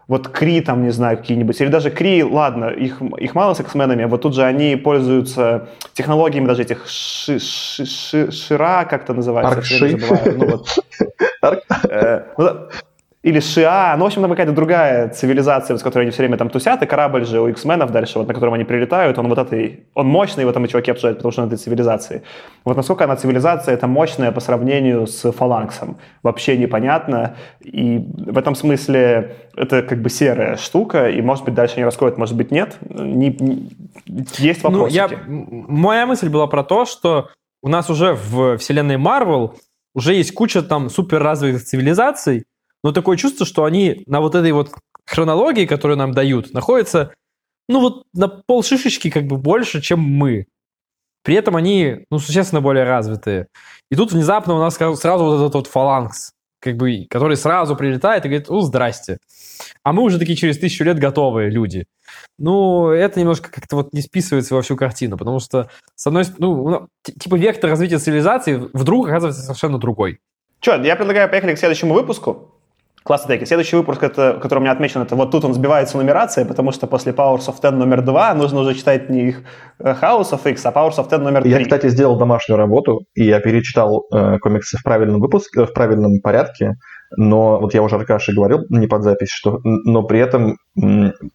[0.08, 4.04] вот Кри там, не знаю, какие-нибудь, или даже Кри, ладно, их, их мало с X-менами,
[4.04, 9.96] вот тут же они пользуются технологиями даже этих ши, ши, ши, Шира, как-то называется, Аркши.
[10.36, 10.78] Ну, вот.
[11.90, 12.22] Э,
[13.22, 16.50] или ШИА, ну, в общем, там какая-то другая цивилизация, с которой они все время там
[16.50, 19.84] тусят, и корабль же у X-менов дальше, вот, на котором они прилетают, он вот этой,
[19.94, 22.22] он мощный, его там и чуваки обсуждают, потому что он этой цивилизации.
[22.64, 28.56] Вот насколько она цивилизация, это мощная по сравнению с фаланксом, вообще непонятно, и в этом
[28.56, 32.76] смысле это как бы серая штука, и, может быть, дальше не раскроют, может быть, нет,
[32.90, 33.70] не, не,
[34.38, 34.84] есть вопросы.
[34.84, 35.08] Ну, я,
[35.68, 37.28] моя мысль была про то, что
[37.62, 39.54] у нас уже в вселенной Марвел
[39.94, 42.46] уже есть куча там суперразвитых цивилизаций,
[42.82, 44.70] но такое чувство, что они на вот этой вот
[45.06, 47.12] хронологии, которую нам дают, находятся,
[47.68, 50.46] ну вот на полшишечки как бы больше, чем мы.
[51.24, 53.46] При этом они, ну, существенно более развитые.
[53.90, 58.24] И тут внезапно у нас сразу вот этот вот фаланкс, как бы, который сразу прилетает
[58.24, 59.18] и говорит, ну, здрасте.
[59.84, 61.86] А мы уже такие через тысячу лет готовые люди.
[62.38, 66.70] Ну, это немножко как-то вот не списывается во всю картину, потому что, с одной стороны,
[66.70, 70.18] ну, типа вектор развития цивилизации вдруг оказывается совершенно другой.
[70.60, 72.61] Че, я предлагаю поехали к следующему выпуску.
[73.04, 73.46] Классный теки.
[73.46, 76.86] Следующий выпуск, это, который у меня отмечен, это вот тут он сбивается нумерация, потому что
[76.86, 79.42] после Powers of Ten номер 2 нужно уже читать не их
[79.78, 81.50] э, House of X, а Powers of Ten номер 3.
[81.50, 86.20] Я, кстати, сделал домашнюю работу, и я перечитал э, комиксы в правильном выпуске, в правильном
[86.22, 86.74] порядке
[87.16, 90.56] но вот я уже Аркаше говорил не под запись, что но при этом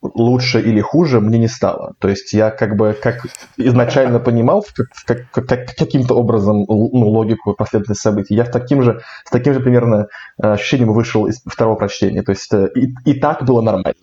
[0.02, 1.94] лучше или хуже мне не стало.
[2.00, 3.26] То есть я как бы как
[3.58, 4.88] изначально понимал как,
[5.32, 9.60] как, как, каким-то образом ну, логику последовательность событий, я в таким же, с таким же
[9.60, 10.08] примерно
[10.42, 12.24] э, ощущением вышел из второго прочтения.
[12.24, 13.94] То есть э, и, и так было нормально.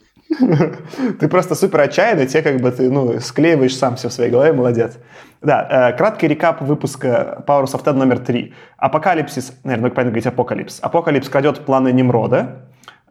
[1.20, 4.52] Ты просто супер отчаянный, те как бы ты ну, склеиваешь сам все в своей голове,
[4.52, 4.98] молодец.
[5.42, 8.52] Да, э, краткий recap выпуска Powers of Ten номер 3.
[8.78, 10.80] Апокалипсис, наверное, правильно говорить Апокалипс.
[10.80, 12.64] Апокалипс крадет планы Немрода.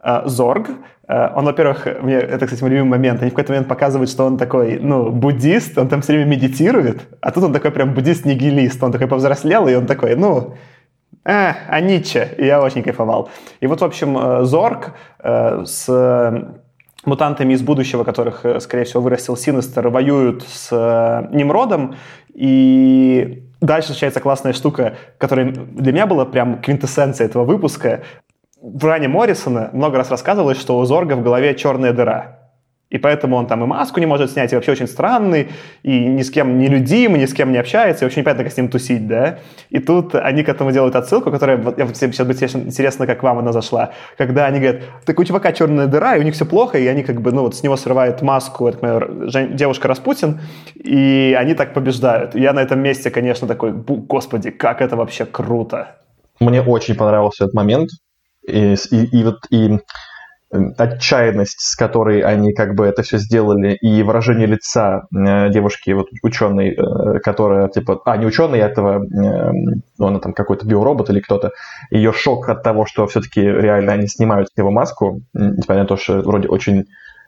[0.04, 0.68] Э, Зорг,
[1.08, 4.26] э, он, во-первых, мне, это, кстати, мой любимый момент, они в какой-то момент показывают, что
[4.26, 8.82] он такой, ну, буддист, он там все время медитирует, а тут он такой прям буддист-нигилист,
[8.82, 10.56] он такой повзрослел, и он такой, ну,
[11.24, 13.30] э, а Ницше, и я очень кайфовал.
[13.60, 15.88] И вот, в общем, э, Зорг с
[17.06, 21.96] мутантами из будущего, которых, э, скорее всего, вырастил Синестер, воюют с э, Немродом,
[22.32, 28.02] и дальше случается классная штука, которая для меня была прям квинтэссенция этого выпуска.
[28.60, 32.43] В ране Моррисона много раз рассказывалось, что у Зорга в голове черная дыра.
[32.94, 35.48] И поэтому он там и маску не может снять, и вообще очень странный,
[35.82, 38.44] и ни с кем не людим, и ни с кем не общается, и вообще непонятно,
[38.44, 39.40] как с ним тусить, да.
[39.70, 43.50] И тут они к этому делают отсылку, которая, я, сейчас будет интересно, как вам она
[43.52, 46.86] зашла, когда они говорят, так у чувака черная дыра, и у них все плохо, и
[46.86, 50.40] они как бы, ну вот с него срывают маску, это моя девушка Распутин,
[50.76, 52.36] и они так побеждают.
[52.36, 55.96] И я на этом месте, конечно, такой, господи, как это вообще круто.
[56.38, 57.90] Мне очень понравился этот момент,
[58.46, 59.80] и, и, и вот и
[60.78, 66.08] отчаянность, с которой они как бы это все сделали, и выражение лица э, девушки, вот
[66.22, 71.50] ученой, э, которая типа, а не ученый этого, ну, она там какой-то биоробот или кто-то,
[71.90, 76.20] ее шок от того, что все-таки реально они снимают его маску, несмотря на то, что
[76.20, 76.86] вроде очень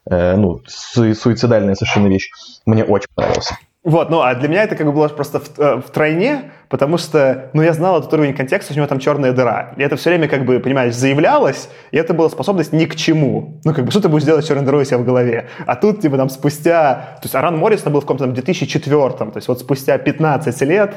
[0.08, 2.30] э, ну, суицидальная совершенно вещь,
[2.64, 3.56] мне очень понравился.
[3.82, 7.50] Вот, ну а для меня это как бы было просто в, в тройне, потому что,
[7.52, 9.74] ну, я знал этот уровень контекста, у него там черная дыра.
[9.76, 13.60] И это все время, как бы, понимаешь, заявлялось, и это была способность ни к чему.
[13.64, 15.48] Ну, как бы, что ты будешь делать с черной дырой у себя в голове?
[15.66, 17.18] А тут, типа, там, спустя...
[17.20, 20.94] То есть Аран Моррисон был в каком-то там 2004 то есть вот спустя 15 лет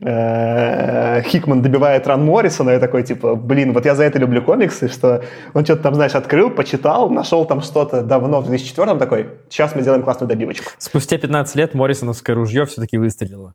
[0.00, 4.88] Э, Хикман добивает run Моррисона, и такой, типа, блин, вот я за это люблю комиксы,
[4.88, 9.74] что он что-то там, знаешь, открыл, почитал, нашел там что-то давно, в 2004-м, такой, сейчас
[9.74, 10.70] мы сделаем классную добивочку.
[10.78, 13.54] Спустя 15 лет Моррисоновское ружье все-таки выстрелило.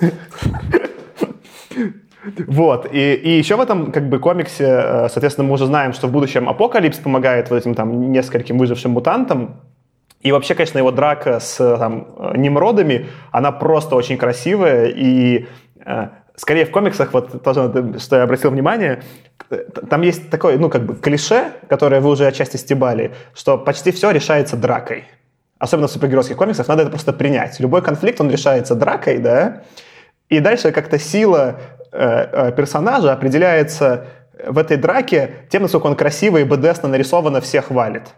[2.46, 6.06] Вот, и, и еще в этом как бы комиксе, э, соответственно, мы уже знаем, что
[6.06, 9.60] в будущем Апокалипс помогает вот этим там нескольким выжившим мутантам,
[10.20, 12.06] и вообще, конечно, его драка с там,
[12.36, 15.46] Немродами, она просто очень красивая, и
[15.84, 19.02] Э, скорее в комиксах, вот тоже, что я обратил внимание,
[19.90, 24.10] там есть такое, ну, как бы клише, которое вы уже отчасти стебали, что почти все
[24.10, 25.04] решается дракой.
[25.58, 27.60] Особенно в супергеройских комиксах, надо это просто принять.
[27.60, 29.62] Любой конфликт, он решается дракой, да,
[30.28, 31.60] и дальше как-то сила
[31.92, 34.06] э, э персонажа определяется
[34.46, 38.14] в этой драке тем, насколько он красиво и БДСно нарисованно всех валит.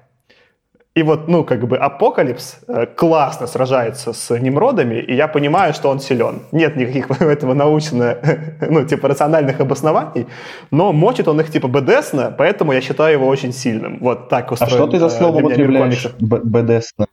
[0.95, 5.91] И вот, ну, как бы Апокалипс э, классно сражается с Немродами, и я понимаю, что
[5.91, 6.43] он силен.
[6.53, 8.17] Нет никаких этого научно,
[8.61, 10.29] ну, типа, рациональных обоснований,
[10.71, 13.99] но мочит он их, типа, badass но, поэтому я считаю его очень сильным.
[14.01, 14.73] Вот так устроен.
[14.73, 16.07] А что ты за слово употребляешь?
[16.21, 17.07] badass но?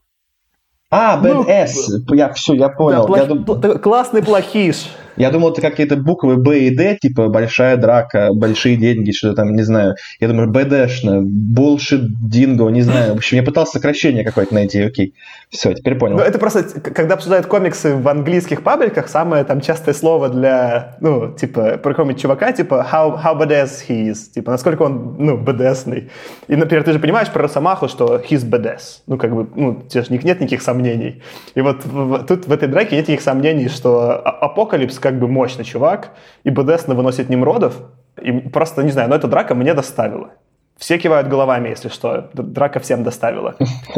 [0.91, 1.89] А, badass.
[2.07, 3.01] Ну, я все, я понял.
[3.01, 3.17] Да, плох...
[3.19, 3.45] я дум...
[3.79, 4.89] Классный плохиш.
[5.17, 9.55] Я думал, это какие-то буквы Б и Д, типа большая драка, большие деньги, что-то там,
[9.55, 9.95] не знаю.
[10.19, 13.13] Я думаю, БДшно, bullshit, динго, не знаю.
[13.13, 15.13] В общем, я пытался сокращение какое-то найти, окей.
[15.49, 16.17] Все, теперь понял.
[16.17, 21.33] Ну, это просто, когда обсуждают комиксы в английских пабликах, самое там частое слово для, ну,
[21.33, 25.80] типа, про какого-нибудь чувака, типа, how, how badass he is, типа, насколько он, ну, badass
[25.80, 26.09] ный.
[26.47, 29.01] И, например, ты же понимаешь про Росомаху, что he's badass.
[29.07, 31.21] Ну, как бы, ну, тебе же нет никаких сомнений.
[31.55, 35.65] И вот в, тут в этой драке нет никаких сомнений, что Апокалипс как бы мощный
[35.65, 36.11] чувак,
[36.43, 37.75] и badass но выносит Немродов,
[38.21, 40.31] и просто, не знаю, но эта драка мне доставила.
[40.77, 42.31] Все кивают головами, если что.
[42.33, 43.55] Драка всем доставила.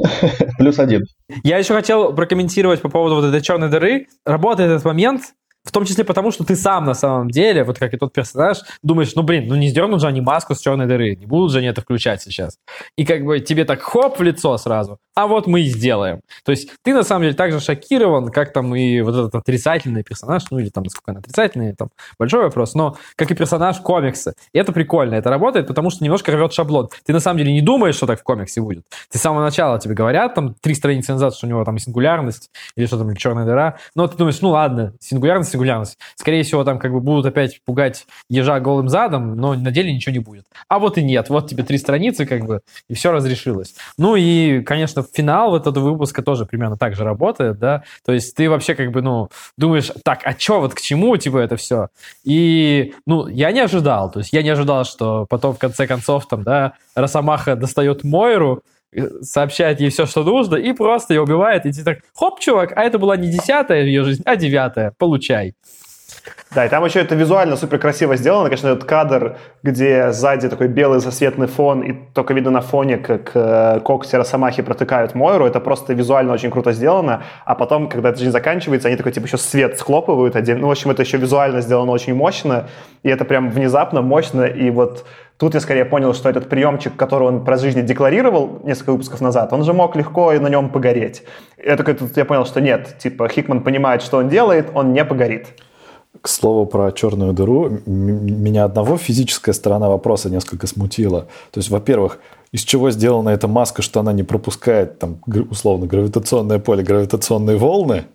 [0.58, 1.04] Плюс один.
[1.44, 4.08] Я еще хотел прокомментировать по поводу вот этой черной дыры.
[4.26, 5.34] Работает этот момент,
[5.64, 8.60] в том числе потому, что ты сам на самом деле, вот как и тот персонаж,
[8.82, 11.60] думаешь, ну блин, ну не сдернут же они маску с черной дыры, не будут же
[11.60, 12.58] они это включать сейчас.
[12.98, 16.20] И как бы тебе так хоп в лицо сразу, а вот мы и сделаем.
[16.44, 20.04] То есть ты на самом деле так же шокирован, как там и вот этот отрицательный
[20.04, 24.34] персонаж, ну или там насколько он отрицательный, там большой вопрос, но как и персонаж комикса.
[24.52, 26.90] И это прикольно, это работает, потому что немножко рвет шаблон.
[27.06, 28.86] Ты на самом деле не думаешь, что так в комиксе будет.
[29.10, 32.50] Ты с самого начала тебе говорят, там три страницы назад, что у него там сингулярность
[32.76, 35.98] или что там, черная дыра, но ты думаешь, ну ладно, сингулярность сингулярность.
[36.16, 40.14] Скорее всего, там как бы будут опять пугать ежа голым задом, но на деле ничего
[40.14, 40.46] не будет.
[40.68, 41.30] А вот и нет.
[41.30, 43.76] Вот тебе три страницы, как бы, и все разрешилось.
[43.98, 47.84] Ну и, конечно, финал этого выпуска тоже примерно так же работает, да.
[48.06, 51.38] То есть ты вообще как бы, ну, думаешь, так, а что, вот к чему, типа,
[51.38, 51.88] это все?
[52.24, 54.12] И, ну, я не ожидал.
[54.12, 58.64] То есть я не ожидал, что потом, в конце концов, там, да, Росомаха достает Мойру,
[59.22, 62.84] сообщает ей все, что нужно, и просто ее убивает, и ты так, хоп, чувак, а
[62.84, 65.56] это была не десятая ее жизнь, а девятая, получай.
[66.56, 68.46] Да, и там еще это визуально супер красиво сделано.
[68.46, 73.32] Конечно, этот кадр, где сзади такой белый засветный фон, и только видно на фоне, как
[73.34, 77.24] э, когти Росомахи протыкают Мойру, это просто визуально очень круто сделано.
[77.46, 80.60] А потом, когда эта жизнь заканчивается, они такой, типа, еще свет схлопывают один.
[80.60, 82.70] Ну, в общем, это еще визуально сделано очень мощно,
[83.02, 85.06] и это прям внезапно, мощно, и вот
[85.38, 89.52] Тут я скорее понял, что этот приемчик, который он про жизнь декларировал несколько выпусков назад,
[89.52, 91.24] он же мог легко и на нем погореть.
[91.58, 95.48] Только тут я понял, что нет, типа Хикман понимает, что он делает, он не погорит.
[96.22, 101.22] К слову про черную дыру, меня одного физическая сторона вопроса несколько смутила.
[101.52, 102.20] То есть, во-первых,
[102.52, 105.18] из чего сделана эта маска, что она не пропускает, там,
[105.50, 108.06] условно, гравитационное поле, гравитационные волны.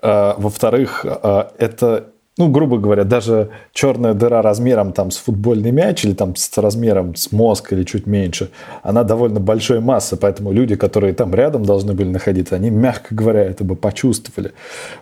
[0.00, 6.04] А, во-вторых, а, это ну, грубо говоря, даже черная дыра размером там с футбольный мяч
[6.04, 8.50] или там с размером с мозг или чуть меньше,
[8.82, 13.42] она довольно большой массы, поэтому люди, которые там рядом должны были находиться, они, мягко говоря,
[13.42, 14.52] это бы почувствовали.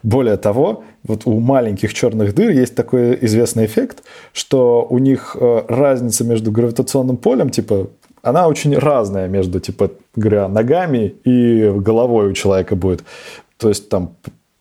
[0.02, 5.62] Более того, вот у маленьких черных дыр есть такой известный эффект, что у них э,
[5.68, 7.90] разница между гравитационным полем, типа,
[8.22, 13.04] она очень разная между, типа, говоря, ногами и головой у человека будет.
[13.56, 14.16] То есть там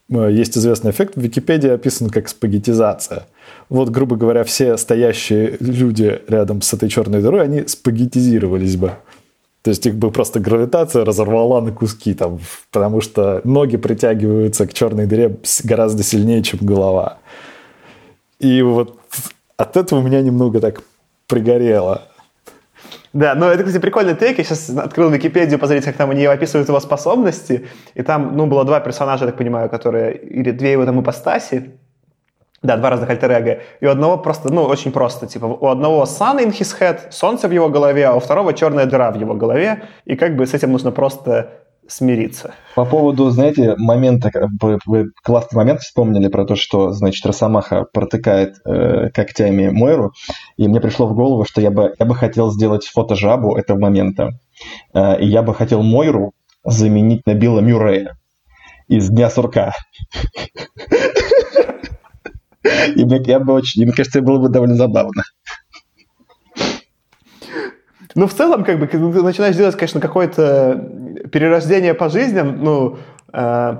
[0.09, 3.27] есть известный эффект, в Википедии описан как спагетизация.
[3.69, 8.93] Вот, грубо говоря, все стоящие люди рядом с этой черной дырой, они спагетизировались бы.
[9.61, 12.39] То есть их бы просто гравитация разорвала на куски, там,
[12.71, 17.17] потому что ноги притягиваются к черной дыре гораздо сильнее, чем голова.
[18.39, 18.97] И вот
[19.57, 20.81] от этого у меня немного так
[21.27, 22.08] пригорело.
[23.13, 24.37] Да, но это, кстати, прикольный тейк.
[24.37, 27.67] Я сейчас открыл Википедию, посмотреть, как там они описывают его способности.
[27.95, 30.15] И там, ну, было два персонажа, я так понимаю, которые...
[30.15, 31.71] Или две его там ипостаси.
[32.61, 33.61] Да, два разных альтер -эго.
[33.79, 35.27] И у одного просто, ну, очень просто.
[35.27, 38.85] Типа, у одного sun in his head, солнце в его голове, а у второго черная
[38.85, 39.83] дыра в его голове.
[40.05, 41.49] И как бы с этим нужно просто
[41.89, 42.53] смириться.
[42.75, 48.55] По поводу, знаете, момента, вы, вы классный момент вспомнили про то, что, значит, Росомаха протыкает
[48.65, 50.13] э, когтями Мойру,
[50.57, 54.31] и мне пришло в голову, что я бы, я бы хотел сделать фотожабу этого момента,
[54.93, 58.17] э, и я бы хотел Мойру заменить на Билла Мюррея
[58.87, 59.73] из Дня сурка.
[62.95, 65.23] И мне, я бы очень, мне кажется, было бы довольно забавно.
[68.15, 70.75] Ну, в целом, как бы, ты начинаешь делать, конечно, какое-то
[71.31, 72.97] перерождение по жизням, ну,
[73.33, 73.77] э,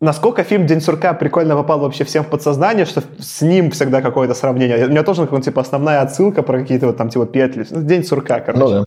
[0.00, 4.34] насколько фильм «День сурка» прикольно попал вообще всем в подсознание, что с ним всегда какое-то
[4.34, 4.86] сравнение.
[4.86, 7.66] У меня тоже, ну, типа, основная отсылка про какие-то вот там, типа, петли.
[7.70, 8.64] Ну, «День сурка», короче.
[8.64, 8.84] Ну, да.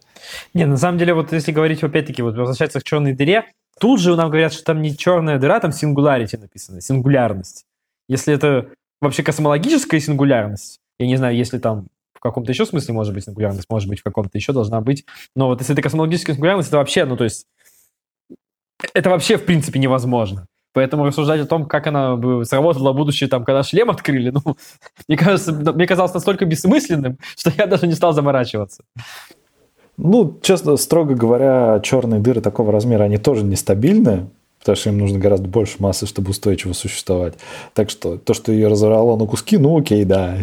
[0.54, 3.46] Не, на самом деле, вот если говорить, опять-таки, вот возвращаться к черной дыре,
[3.80, 7.66] тут же нам говорят, что там не черная дыра, там сингулярити написано, сингулярность.
[8.08, 8.68] Если это
[9.02, 13.68] вообще космологическая сингулярность, я не знаю, если там в каком-то еще смысле может быть сингулярность,
[13.70, 15.06] может быть, в каком-то еще должна быть.
[15.36, 17.48] Но вот если это космологическая сингулярность, это вообще, ну, то есть,
[18.94, 20.48] это вообще, в принципе, невозможно.
[20.74, 24.42] Поэтому рассуждать о том, как она бы сработала будущее, там, когда шлем открыли, ну,
[25.08, 28.84] мне кажется, мне казалось настолько бессмысленным, что я даже не стал заморачиваться.
[29.98, 35.20] Ну, честно, строго говоря, черные дыры такого размера, они тоже нестабильны, потому что им нужно
[35.20, 37.34] гораздо больше массы, чтобы устойчиво существовать.
[37.74, 40.38] Так что то, что ее разорвало на куски, ну окей, да.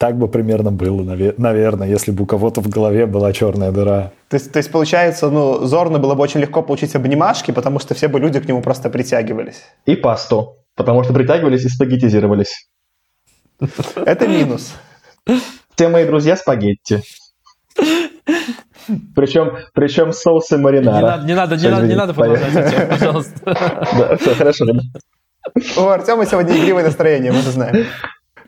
[0.00, 1.02] Так бы примерно было,
[1.36, 4.12] наверное, если бы у кого-то в голове была черная дыра.
[4.30, 7.94] То есть, то есть получается, ну, Зорно было бы очень легко получить обнимашки, потому что
[7.94, 9.62] все бы люди к нему просто притягивались.
[9.84, 12.70] И пасту, потому что притягивались и спагеттизировались.
[14.06, 14.72] Это минус.
[15.74, 17.02] Все мои друзья спагетти.
[19.14, 21.22] Причем, причем соусы маринара.
[21.26, 23.40] Не надо, не надо, не надо, продолжать, пожалуйста.
[23.44, 24.64] Да, все, хорошо.
[25.76, 27.84] У Артема сегодня игривое настроение, мы это знаем.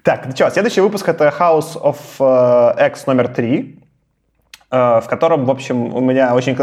[0.02, 3.78] Так, ну что, следующий выпуск это House of uh, X номер 3,
[4.72, 6.56] uh, в котором, в общем, у меня очень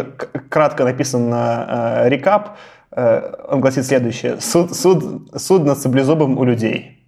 [0.49, 2.58] кратко написан uh, рекап.
[2.91, 4.41] Он гласит следующее.
[4.41, 7.08] Суд, суд, суд над саблезубом у людей.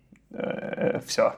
[1.06, 1.34] Все.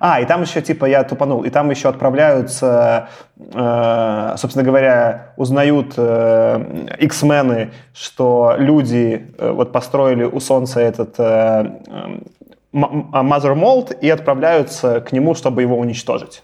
[0.00, 5.94] А, и там еще, типа, я тупанул, и там еще отправляются, э, собственно говоря, узнают
[5.96, 11.78] э, X-мены, что люди э, вот построили у Солнца этот э,
[12.74, 16.42] Mother Mold и отправляются к нему, чтобы его уничтожить.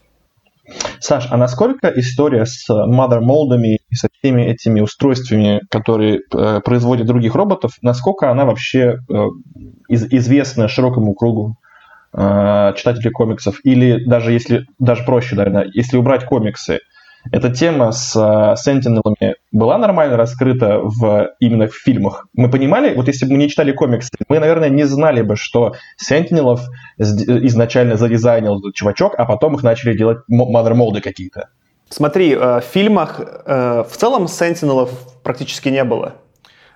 [1.00, 7.06] Саш, а насколько история с Mother Moldами и со всеми этими устройствами, которые э, производят
[7.06, 9.24] других роботов, насколько она вообще э,
[9.88, 11.56] из, известна широкому кругу
[12.12, 13.58] э, читателей комиксов?
[13.64, 16.78] Или даже если, даже проще, наверное, если убрать комиксы,
[17.32, 22.26] эта тема с э, сентинелами была нормально раскрыта в, именно в фильмах?
[22.34, 25.74] Мы понимали, вот если бы мы не читали комиксы, мы, наверное, не знали бы, что
[25.96, 26.62] сентинелов
[26.98, 31.48] изначально задизайнил этот чувачок, а потом их начали делать мадер-молды какие-то.
[31.88, 34.90] Смотри, э, в фильмах э, в целом сентинелов
[35.22, 36.14] практически не было.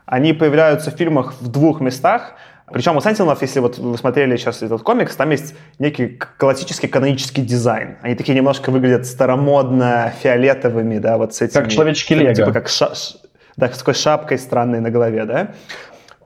[0.07, 2.35] Они появляются в фильмах в двух местах,
[2.73, 7.43] причем у Sentinelов, если вот вы смотрели сейчас этот комикс, там есть некий классический канонический
[7.43, 7.99] дизайн.
[8.01, 11.63] Они такие немножко выглядят старомодно, фиолетовыми, да, вот с этими...
[11.63, 12.35] Как человечки Лего.
[12.35, 12.93] Типа как ша...
[13.57, 15.49] да, с такой шапкой странной на голове, да.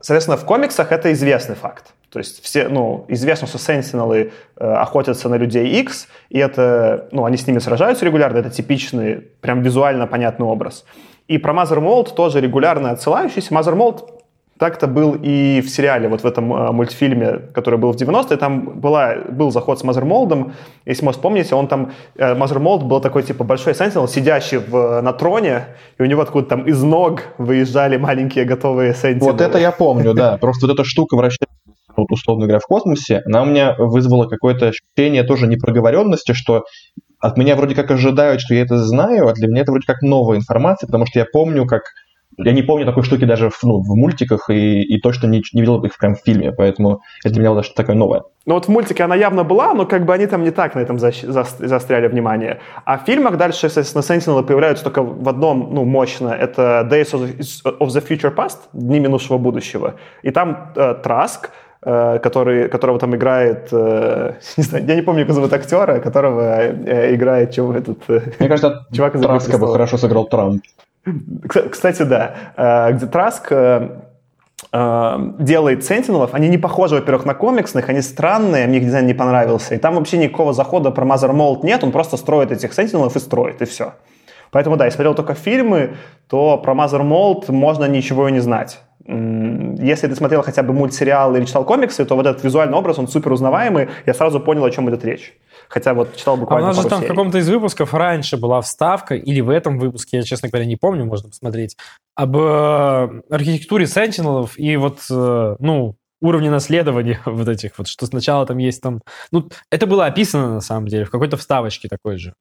[0.00, 1.92] Соответственно, в комиксах это известный факт.
[2.10, 7.24] То есть все, ну, известно, что сентинелы э, охотятся на людей X, и это, ну,
[7.24, 10.84] они с ними сражаются регулярно, это типичный, прям визуально понятный образ.
[11.26, 13.52] И про Mold тоже регулярно отсылающийся.
[13.52, 14.17] Mold
[14.58, 18.80] так-то был и в сериале, вот в этом э, мультфильме, который был в 90-е, там
[18.80, 20.52] была, был заход с Мазермолдом,
[20.84, 25.12] если вы вспомните, он там, э, Мазермолд был такой, типа, большой сентинел, сидящий в, на
[25.12, 25.66] троне,
[25.98, 29.32] и у него откуда там из ног выезжали маленькие готовые сентинелы.
[29.32, 31.46] Вот это я помню, да, просто вот эта штука вращается
[31.96, 36.64] вот, условно говоря, в космосе, она у меня вызвала какое-то ощущение тоже непроговоренности, что
[37.18, 40.02] от меня вроде как ожидают, что я это знаю, а для меня это вроде как
[40.02, 41.82] новая информация, потому что я помню, как
[42.38, 45.60] я не помню такой штуки даже в, ну, в мультиках и, и точно не, не
[45.60, 48.22] видел их прям в фильме, поэтому это для меня что-то такое новое.
[48.46, 50.80] Ну вот в мультике она явно была, но как бы они там не так на
[50.80, 52.60] этом за, за, застряли внимание.
[52.84, 56.28] А в фильмах дальше, естественно, Sentinel появляются только в одном, ну, мощно.
[56.28, 59.94] Это Days of the, of the Future Past, Дни минувшего будущего.
[60.22, 61.50] И там э, Траск,
[61.82, 66.60] э, который, которого там играет, э, не знаю, я не помню, как зовут актера, которого
[66.62, 68.08] э, играет чего, этот...
[68.08, 70.62] Мне кажется, чувак из Траска бы хорошо сыграл Трамп.
[71.48, 72.34] Кстати, да.
[72.56, 73.88] Э, где Траск э,
[74.72, 79.14] э, делает Сентинелов, они не похожи, во-первых, на комиксных, они странные, мне их дизайн не
[79.14, 79.74] понравился.
[79.74, 83.18] И там вообще никакого захода про Mother Mold нет, он просто строит этих Сентинелов и
[83.18, 83.92] строит, и все.
[84.50, 85.96] Поэтому, да, я смотрел только фильмы,
[86.28, 88.80] то про Mother Mold можно ничего и не знать.
[89.06, 93.08] Если ты смотрел хотя бы мультсериал или читал комиксы, то вот этот визуальный образ, он
[93.08, 93.88] супер узнаваемый.
[94.04, 95.32] Я сразу понял, о чем идет речь.
[95.68, 97.06] Хотя вот читал буквально А у нас же там серий.
[97.06, 100.76] в каком-то из выпусков раньше была вставка, или в этом выпуске, я, честно говоря, не
[100.76, 101.76] помню, можно посмотреть,
[102.14, 108.46] об э, архитектуре сентинелов и вот, э, ну, уровне наследования вот этих вот, что сначала
[108.46, 109.02] там есть там...
[109.30, 112.34] Ну, это было описано, на самом деле, в какой-то вставочке такой же.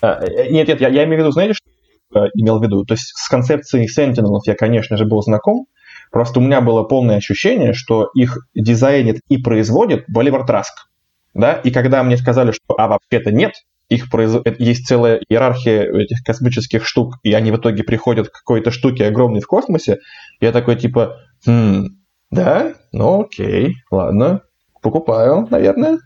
[0.00, 2.84] А, нет, нет, я, я имею в виду, знаете, что я имел в виду?
[2.84, 5.66] То есть с концепцией сентинелов я, конечно же, был знаком,
[6.10, 10.88] просто у меня было полное ощущение, что их дизайнит и производит Боливар Траск
[11.34, 13.52] да, и когда мне сказали, что, а, вообще-то нет,
[13.88, 14.34] их произ...
[14.58, 19.40] есть целая иерархия этих космических штук, и они в итоге приходят к какой-то штуке огромной
[19.40, 19.98] в космосе,
[20.40, 21.88] я такой, типа, хм,
[22.30, 24.42] да, ну окей, ладно,
[24.80, 25.98] покупаю, наверное.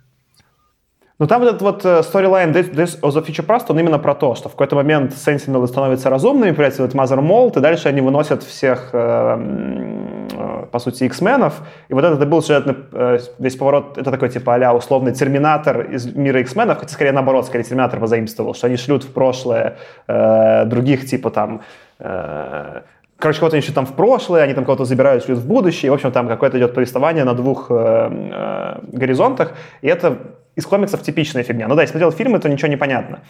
[1.18, 4.34] Ну, там вот этот вот storyline Days of the Future Past, он именно про то,
[4.34, 8.42] что в какой-то момент Sentinel становятся разумными, появляется этот Mother Mold, и дальше они выносят
[8.42, 11.62] всех, э, по сути, X-менов.
[11.88, 16.04] И вот этот был сюжетный э, весь поворот, это такой типа а условный терминатор из
[16.14, 21.06] мира X-менов, хотя скорее наоборот, скорее терминатор позаимствовал, что они шлют в прошлое э, других
[21.06, 21.62] типа там
[21.98, 22.82] э,
[23.18, 25.86] Короче, кого-то еще там в прошлое, они там кого-то забирают, шлют в будущее.
[25.86, 29.54] И, в общем, там какое-то идет повествование на двух э, э, горизонтах.
[29.80, 30.18] И это
[30.56, 31.68] из комиксов типичная фигня.
[31.68, 33.20] Ну да, я смотрел фильмы, то ничего не понятно.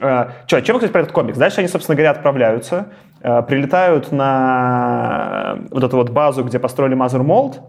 [0.00, 1.36] Э, что, чем сказать про этот комикс?
[1.36, 2.88] Дальше они, собственно говоря, отправляются,
[3.22, 7.60] э, прилетают на вот эту вот базу, где построили Mother Mold,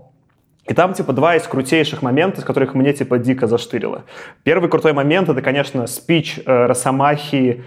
[0.65, 4.03] и там, типа, два из крутейших моментов, из которых мне, типа, дико заштырило.
[4.43, 7.63] Первый крутой момент— это, конечно, спич э, Росомахи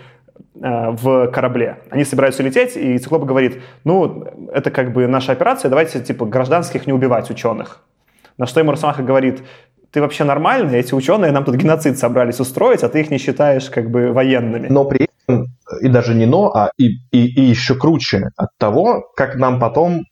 [0.61, 1.79] э, в корабле.
[1.91, 6.87] Они собираются лететь, и Циклоп говорит, ну, это как бы наша операция, давайте, типа, гражданских
[6.89, 7.85] не убивать, ученых.
[8.37, 9.43] На что ему Росомаха говорит,
[9.91, 10.79] ты вообще нормальный?
[10.79, 14.69] Эти ученые нам тут геноцид собрались устроить, а ты их не считаешь как бы военными.
[14.69, 15.47] Но при этом,
[15.81, 20.05] и даже не но, а и, и, и еще круче от того, как нам потом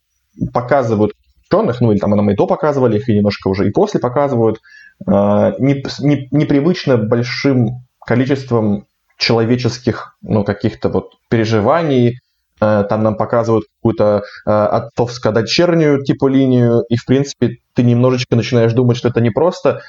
[0.53, 1.13] показывают
[1.49, 4.59] ученых, ну или там нам и до показывали их, и немножко уже и после показывают,
[5.05, 5.11] э,
[5.59, 8.85] не, не, непривычно большим количеством
[9.17, 12.19] человеческих, ну, каких-то вот переживаний,
[12.59, 18.97] там нам показывают какую-то э, отцовско-дочернюю типа линию, и, в принципе, ты немножечко начинаешь думать,
[18.97, 19.81] что это не просто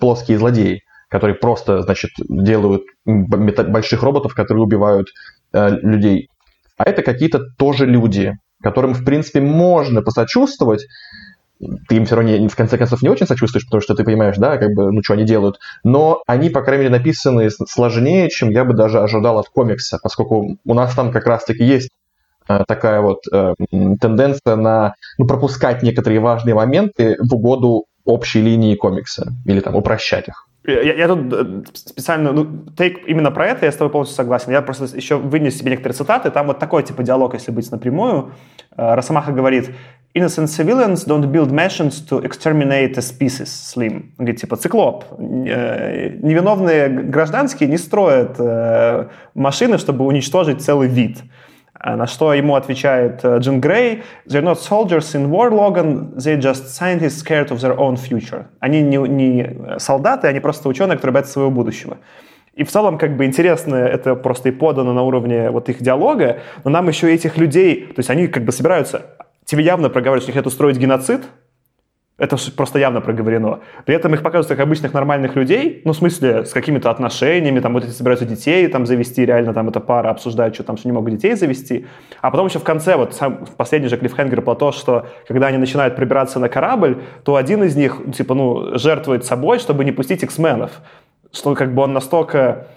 [0.00, 5.08] плоские злодеи, которые просто, значит, делают больших роботов, которые убивают
[5.52, 6.28] э, людей,
[6.78, 10.86] а это какие-то тоже люди, которым, в принципе, можно посочувствовать,
[11.88, 14.36] ты им все равно не, в конце концов не очень сочувствуешь, потому что ты понимаешь,
[14.36, 15.58] да, как бы, ну, что они делают.
[15.84, 20.56] Но они, по крайней мере, написаны сложнее, чем я бы даже ожидал от комикса, поскольку
[20.64, 21.90] у нас там как раз-таки есть
[22.48, 23.54] э, такая вот э,
[24.00, 30.28] тенденция на ну, пропускать некоторые важные моменты в угоду общей линии комикса или там упрощать
[30.28, 30.46] их.
[30.64, 34.50] Я, я тут э, специально, ну, тейк именно про это, я с тобой полностью согласен.
[34.52, 36.30] Я просто еще вынес себе некоторые цитаты.
[36.30, 38.32] Там вот такой типа диалог, если быть напрямую.
[38.76, 39.70] Росомаха говорит,
[40.12, 44.12] Innocent civilians don't build machines to exterminate a species, Slim.
[44.18, 45.04] Он говорит, типа, циклоп.
[45.18, 51.18] Невиновные гражданские не строят э, машины, чтобы уничтожить целый вид.
[51.82, 57.22] На что ему отвечает Джин Грей, they're not soldiers in war, Logan, they're just scientists
[57.22, 58.46] scared of their own future.
[58.58, 61.98] Они не, не солдаты, они просто ученые, которые боятся своего будущего.
[62.54, 66.40] И в целом, как бы интересно, это просто и подано на уровне вот их диалога,
[66.64, 69.02] но нам еще этих людей, то есть они как бы собираются,
[69.50, 71.22] тебе явно проговаривают, что их хотят устроить геноцид,
[72.18, 73.60] это просто явно проговорено.
[73.84, 77.72] При этом их показывают как обычных нормальных людей, ну, в смысле, с какими-то отношениями, там,
[77.72, 80.92] вот эти собираются детей там завести, реально там эта пара обсуждает, что там, что не
[80.92, 81.86] могут детей завести.
[82.20, 85.58] А потом еще в конце, вот сам, последний же клиффхенгер про то, что когда они
[85.58, 90.22] начинают пробираться на корабль, то один из них, типа, ну, жертвует собой, чтобы не пустить
[90.22, 90.70] X-менов.
[91.32, 92.68] Что как бы он настолько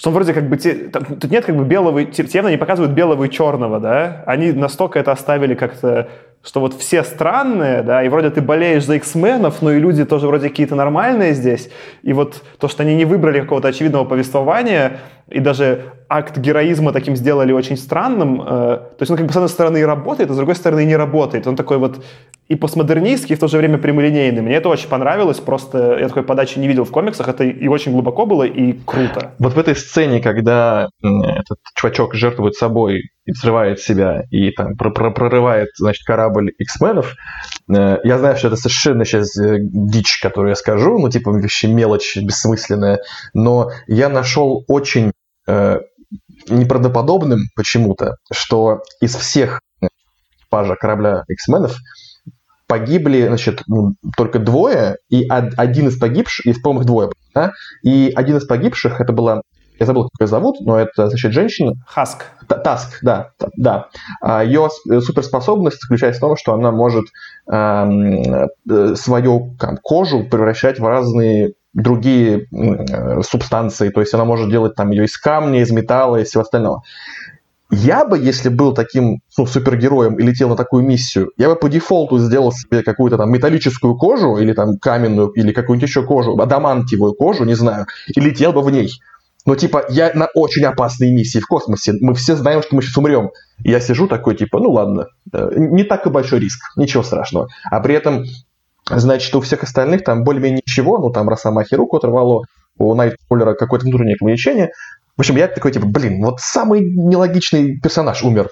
[0.00, 0.56] что вроде как бы...
[0.56, 2.02] Там, тут нет как бы белого...
[2.06, 4.24] Темно не показывают белого и черного, да?
[4.26, 6.08] Они настолько это оставили как-то
[6.42, 10.26] что вот все странные, да, и вроде ты болеешь за X-менов, но и люди тоже
[10.26, 11.68] вроде какие-то нормальные здесь,
[12.02, 17.14] и вот то, что они не выбрали какого-то очевидного повествования, и даже акт героизма таким
[17.14, 20.32] сделали очень странным, э, то есть он как бы с одной стороны и работает, а
[20.32, 21.46] с другой стороны и не работает.
[21.46, 22.02] Он такой вот
[22.50, 24.42] и постмодернистский, и в то же время прямолинейный.
[24.42, 27.92] Мне это очень понравилось, просто я такой подачи не видел в комиксах, это и очень
[27.92, 29.34] глубоко было, и круто.
[29.38, 35.68] Вот в этой сцене, когда этот чувачок жертвует собой и взрывает себя, и там прорывает,
[35.76, 37.14] значит, корабль X-менов,
[37.72, 41.68] э, я знаю, что это совершенно сейчас э, дичь, которую я скажу, ну, типа, вообще
[41.68, 42.98] мелочь бессмысленная,
[43.32, 45.12] но я нашел очень
[45.46, 45.78] э,
[46.48, 49.60] неправдоподобным почему-то, что из всех
[50.50, 51.76] экипажа корабля X-менов
[52.70, 57.50] погибли, значит, ну, только двое, и один из погибших, и, по-моему, двое, да?
[57.82, 59.42] и один из погибших, это была,
[59.80, 61.72] я забыл, как ее зовут, но это, значит, женщина.
[61.84, 62.26] Хаск.
[62.46, 63.88] Таск, да, да.
[64.20, 64.68] А ее
[65.00, 67.06] суперспособность заключается в том, что она может
[67.50, 68.22] эм,
[68.70, 74.76] э, свою там, кожу превращать в разные другие э, субстанции, то есть она может делать
[74.76, 76.82] там ее из камня, из металла и всего остального.
[77.70, 81.68] Я бы, если был таким ну, супергероем и летел на такую миссию, я бы по
[81.68, 87.14] дефолту сделал себе какую-то там металлическую кожу или там каменную, или какую-нибудь еще кожу, адамантиевую
[87.14, 88.90] кожу, не знаю, и летел бы в ней.
[89.46, 91.94] Но типа я на очень опасной миссии в космосе.
[92.00, 93.30] Мы все знаем, что мы сейчас умрем.
[93.62, 97.48] И я сижу такой, типа, ну ладно, э, не так и большой риск, ничего страшного.
[97.70, 98.24] А при этом,
[98.90, 102.44] значит, у всех остальных там более-менее ничего, ну там Росомахи руку оторвало,
[102.78, 104.72] у Найтфоллера какое-то внутреннее ограничение,
[105.16, 108.48] в общем, я такой, типа, блин, вот самый нелогичный персонаж умер.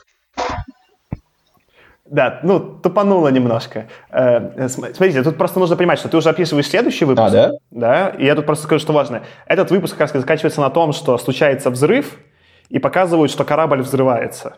[2.11, 3.89] Да, ну, тупануло немножко.
[4.11, 7.29] Э, смотрите, тут просто нужно понимать, что ты уже описываешь следующий выпуск.
[7.29, 7.51] А, да?
[7.71, 9.23] Да, и я тут просто скажу, что важно.
[9.47, 12.19] Этот выпуск как раз заканчивается на том, что случается взрыв,
[12.71, 14.57] и показывают, что корабль взрывается.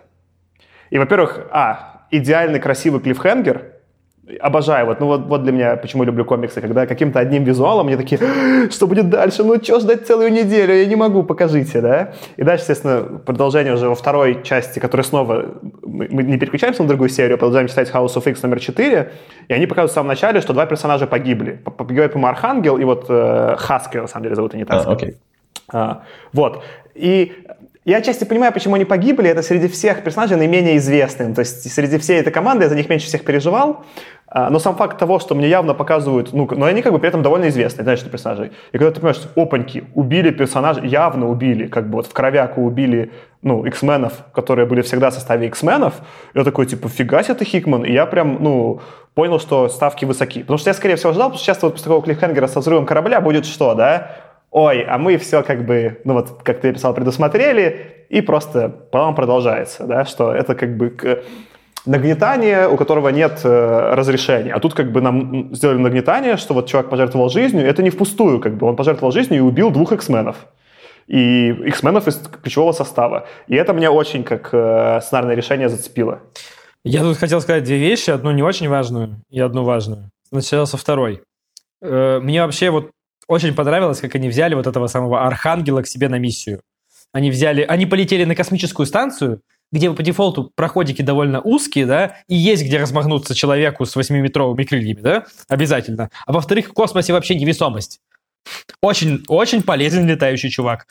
[0.91, 3.80] И, во-первых, а, идеальный красивый клиффхенгер,
[4.39, 4.87] обожаю.
[4.87, 8.21] Вот, ну вот, вот для меня, почему люблю комиксы, когда каким-то одним визуалом мне такие,
[8.71, 9.45] что будет дальше?
[9.45, 10.75] Ну что ждать целую неделю?
[10.75, 12.13] Я не могу, покажите, да?
[12.37, 15.47] И дальше, естественно, продолжение уже во второй части, которая снова,
[15.83, 19.13] мы не переключаемся на другую серию, продолжаем читать House of X номер 4,
[19.49, 21.61] и они показывают в самом начале, что два персонажа погибли.
[21.77, 24.87] Погибает, по-моему, Архангел и вот э, Хаски, на самом деле, зовут, а не так.
[24.87, 25.17] А, окей.
[25.73, 26.03] А,
[26.33, 26.63] вот.
[26.95, 27.33] И
[27.85, 29.29] я отчасти понимаю, почему они погибли.
[29.29, 31.35] Это среди всех персонажей наименее известным.
[31.35, 33.85] То есть среди всей этой команды я за них меньше всех переживал.
[34.33, 37.09] А, но сам факт того, что мне явно показывают, ну, но они как бы при
[37.09, 38.53] этом довольно известные, знаешь, что персонажи.
[38.71, 43.11] И когда ты понимаешь, опаньки, убили персонажа, явно убили, как бы вот в кровяку убили,
[43.43, 45.95] ну, X-менов, которые были всегда в составе X-менов,
[46.35, 48.81] я такой, типа, фига себе ты, Хикман, и я прям, ну,
[49.15, 50.43] понял, что ставки высоки.
[50.43, 53.21] Потому что я, скорее всего, ждал, что сейчас вот после такого клиффхенгера со взрывом корабля
[53.21, 54.13] будет что, да?
[54.51, 59.15] Ой, а мы все как бы, ну вот, как ты писал, предусмотрели, и просто потом
[59.15, 61.23] продолжается, да, что это как бы
[61.87, 64.53] нагнетание, у которого нет э, разрешения.
[64.53, 68.41] А тут как бы нам сделали нагнетание, что вот чувак пожертвовал жизнью, это не впустую,
[68.41, 70.37] как бы он пожертвовал жизнью и убил двух эксменов.
[71.07, 73.27] И эксменов из ключевого состава.
[73.49, 76.21] И это мне очень как э, сценарное решение зацепило.
[76.85, 80.11] Я тут хотел сказать две вещи, одну не очень важную и одну важную.
[80.33, 81.23] Начал со второй.
[81.83, 82.91] Э, мне вообще вот
[83.31, 86.63] очень понравилось, как они взяли вот этого самого архангела к себе на миссию.
[87.13, 92.35] Они взяли, они полетели на космическую станцию, где по дефолту проходики довольно узкие, да, и
[92.35, 96.11] есть где размахнуться человеку с 8-метровыми крыльями, да, обязательно.
[96.27, 98.01] А во-вторых, в космосе вообще невесомость.
[98.83, 100.89] Очень, очень полезен летающий чувак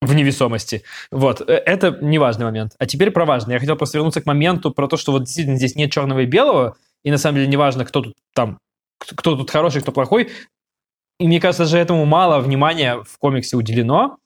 [0.00, 0.82] в невесомости.
[1.12, 2.72] Вот, э, это неважный момент.
[2.78, 3.54] А теперь про важное.
[3.54, 6.26] Я хотел просто вернуться к моменту про то, что вот действительно здесь нет черного и
[6.26, 8.58] белого, и на самом деле неважно, кто тут там,
[8.98, 10.30] кто тут хороший, кто плохой.
[11.18, 14.18] И мне кажется, же этому мало внимания в комиксе уделено,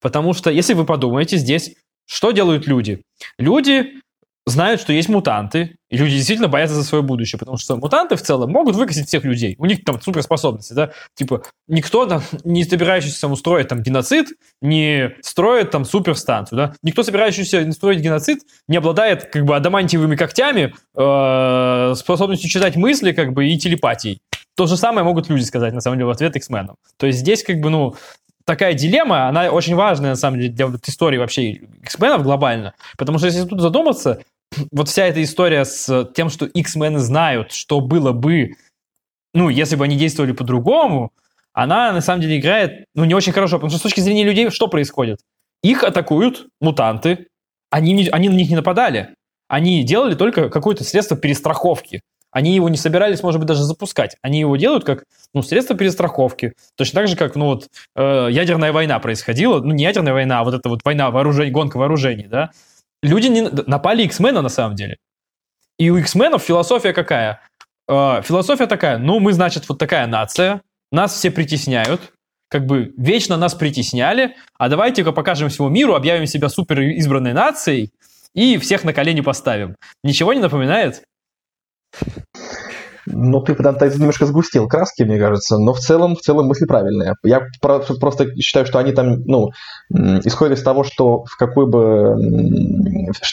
[0.00, 1.74] потому что, если вы подумаете, здесь
[2.06, 3.02] что делают люди?
[3.38, 4.00] Люди
[4.46, 8.22] знают, что есть мутанты, и люди действительно боятся за свое будущее, потому что мутанты в
[8.22, 9.56] целом могут выкосить всех людей.
[9.58, 10.92] У них там суперспособности, да?
[11.14, 14.28] Типа, никто там, не собирающийся устроить там геноцид,
[14.60, 16.74] не строит там суперстанцию, да?
[16.82, 23.32] Никто, собирающийся строить геноцид, не обладает как бы адамантиевыми когтями, э, способностью читать мысли как
[23.32, 24.20] бы и телепатией.
[24.58, 26.74] То же самое могут люди сказать, на самом деле, в ответ X-менам.
[26.96, 27.94] То есть здесь как бы, ну,
[28.44, 32.74] такая дилемма, она очень важная, на самом деле, для вот истории вообще X-менов глобально.
[32.96, 34.20] Потому что если тут задуматься,
[34.72, 38.56] вот вся эта история с тем, что X-мены знают, что было бы,
[39.32, 41.12] ну, если бы они действовали по-другому,
[41.52, 44.50] она на самом деле играет, ну, не очень хорошо, потому что с точки зрения людей
[44.50, 45.20] что происходит?
[45.62, 47.28] Их атакуют мутанты,
[47.70, 49.14] они, они на них не нападали,
[49.46, 52.00] они делали только какое-то средство перестраховки.
[52.30, 54.16] Они его не собирались, может быть, даже запускать.
[54.22, 56.52] Они его делают как ну, средство перестраховки.
[56.76, 59.60] Точно так же, как ну, вот, э, ядерная война происходила.
[59.60, 62.26] Ну, не ядерная война, а вот эта вот война вооружений, гонка вооружений.
[62.26, 62.50] Да?
[63.02, 64.98] Люди не, напали X-мена на самом деле.
[65.78, 67.40] И у X-менов философия какая?
[67.88, 70.60] Э, философия такая, ну, мы, значит, вот такая нация,
[70.92, 72.12] нас все притесняют,
[72.48, 77.92] как бы вечно нас притесняли, а давайте-ка покажем всему миру, объявим себя супер избранной нацией
[78.34, 79.76] и всех на колени поставим.
[80.02, 81.04] Ничего не напоминает?
[83.10, 87.16] Ну, ты, немножко сгустил краски, мне кажется, но в целом, в целом мысль правильная.
[87.22, 89.50] Я просто считаю, что они там, ну,
[89.90, 92.16] исходят из того, что в какой бы...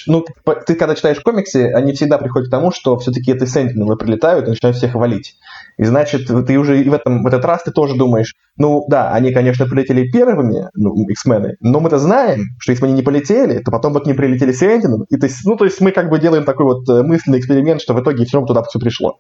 [0.08, 0.26] Ну,
[0.66, 4.51] ты когда читаешь комиксы, они всегда приходят к тому, что все-таки это сентинелы прилетают и
[4.51, 5.36] начинают всех валить.
[5.78, 9.34] И значит, ты уже в, этом, в этот раз ты тоже думаешь, ну да, они,
[9.34, 13.71] конечно, прилетели первыми, ну, X-мены, но мы-то знаем, что если бы они не полетели, то
[13.71, 15.05] потом бы к ним прилетели Sentinel.
[15.09, 17.82] И то есть, ну, то есть мы как бы делаем такой вот э, мысленный эксперимент,
[17.82, 19.19] что в итоге все равно туда все пришло.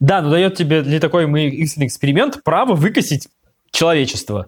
[0.00, 3.28] Да, но дает тебе для такой мысленный эксперимент право выкосить
[3.70, 4.46] человечество.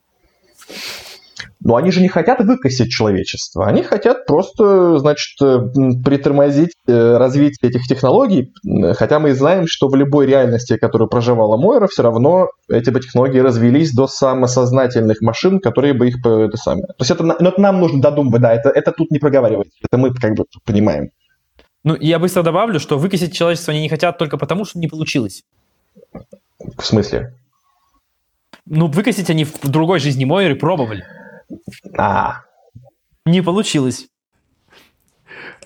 [1.61, 5.59] Но они же не хотят выкосить человечество, они хотят просто, значит, э,
[6.05, 8.53] притормозить э, развитие этих технологий,
[8.95, 13.39] хотя мы знаем, что в любой реальности, которую проживала Мойра, все равно эти бы технологии
[13.39, 16.17] развелись до самосознательных машин, которые бы их...
[16.25, 16.87] Это самое.
[16.87, 19.99] То есть это, но это нам нужно додумывать, да, это, это тут не проговаривать, это
[19.99, 21.11] мы как бы понимаем.
[21.85, 25.45] Ну, я быстро добавлю, что выкосить человечество они не хотят только потому, что не получилось.
[26.77, 27.35] В смысле?
[28.67, 31.05] Ну, выкосить они в другой жизни Мойры пробовали.
[31.97, 32.43] А.
[33.25, 34.09] Не получилось.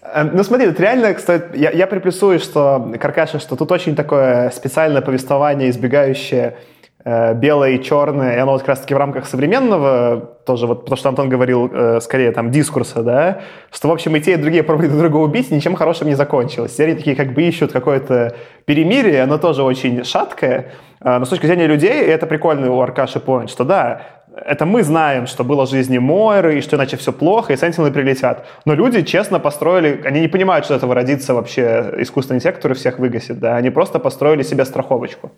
[0.03, 4.51] Э, ну смотри, вот реально, кстати, я, я приплюсую, что, Каркаша, что тут очень такое
[4.51, 6.57] специальное повествование, избегающее
[7.05, 10.97] э, белое и черное, и оно вот как раз-таки в рамках современного, тоже вот, потому
[10.97, 14.63] что Антон говорил, э, скорее там дискурса, да, что, в общем, и те, и другие
[14.63, 16.75] пробуют друг друга убить, ничем хорошим не закончилось.
[16.77, 21.47] Серии такие как бы ищут какое-то перемирие, оно тоже очень шаткое, э, но с точки
[21.47, 25.71] зрения людей, это прикольный у Аркаши point, что да, это мы знаем, что было в
[25.71, 28.47] жизни Мойры, и что иначе все плохо, и Сентинелы прилетят.
[28.65, 32.99] Но люди честно построили, они не понимают, что этого родится вообще искусственный интеллект, который всех
[32.99, 35.31] выгасит, да, они просто построили себе страховочку.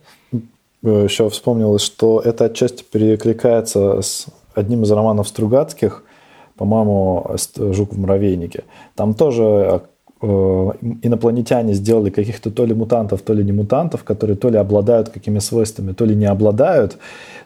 [0.82, 6.02] Еще вспомнилось, что это отчасти перекликается с одним из романов Стругацких,
[6.56, 8.64] по-моему, «Жук в муравейнике».
[8.94, 9.82] Там тоже
[10.22, 15.40] инопланетяне сделали каких-то то ли мутантов, то ли не мутантов, которые то ли обладают какими
[15.40, 16.98] свойствами, то ли не обладают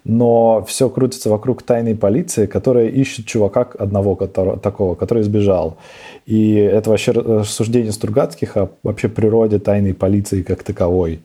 [0.07, 5.79] но все крутится вокруг тайной полиции, которая ищет чувака одного который, такого, который сбежал.
[6.27, 11.21] И это вообще рассуждение Стругацких о вообще природе тайной полиции как таковой.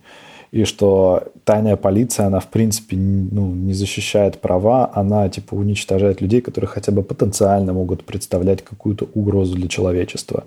[0.52, 6.42] И что тайная полиция, она в принципе ну, не защищает права, она типа уничтожает людей,
[6.42, 10.46] которые хотя бы потенциально могут представлять какую-то угрозу для человечества.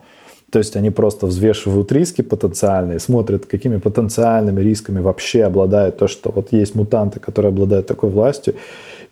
[0.55, 6.30] То есть они просто взвешивают риски потенциальные, смотрят, какими потенциальными рисками вообще обладает то, что
[6.30, 8.55] вот есть мутанты, которые обладают такой властью,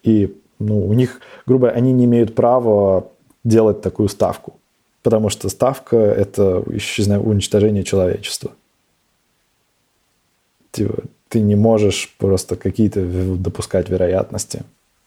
[0.04, 3.08] и ну, у них, грубо говоря, они не имеют права
[3.42, 4.52] делать такую ставку,
[5.02, 8.52] потому что ставка– это исчезновение, уничтожение человечества.
[10.70, 10.94] Типа,
[11.28, 13.04] ты не можешь просто какие-то
[13.36, 14.62] допускать вероятности,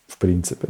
[0.08, 0.68] в принципе.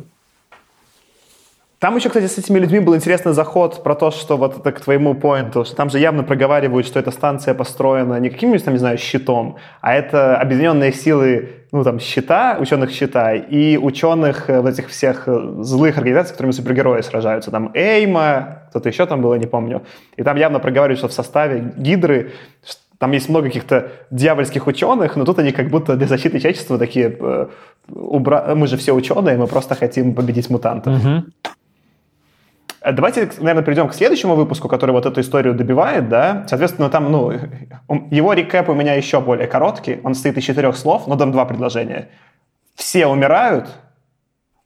[1.86, 4.81] Там еще, кстати, с этими людьми был интересный заход про то, что вот это к
[4.81, 8.79] твоему поинту, что там же явно проговаривают, что эта станция построена не каким-нибудь, там, не
[8.79, 14.69] знаю, щитом, а это объединенные силы, ну, там, щита, ученых щита и ученых э, вот
[14.71, 17.51] этих всех э, злых организаций, с которыми супергерои сражаются.
[17.51, 19.83] Там Эйма, кто-то еще там было, не помню.
[20.17, 22.31] И там явно проговаривают, что в составе Гидры
[22.97, 27.15] там есть много каких-то дьявольских ученых, но тут они как будто для защиты человечества такие,
[27.19, 27.47] э,
[27.89, 28.55] убра...
[28.55, 30.95] мы же все ученые, мы просто хотим победить мутантов.
[30.95, 31.25] Угу.
[32.86, 36.45] Э, давайте, наверное, перейдем к следующему выпуску, который вот эту историю добивает, да.
[36.47, 37.31] Соответственно, там, ну,
[38.11, 39.99] его рекэп у меня еще более короткий.
[40.03, 42.09] Он состоит из четырех слов, но там два предложения.
[42.75, 43.69] Все умирают,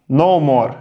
[0.10, 0.76] no more.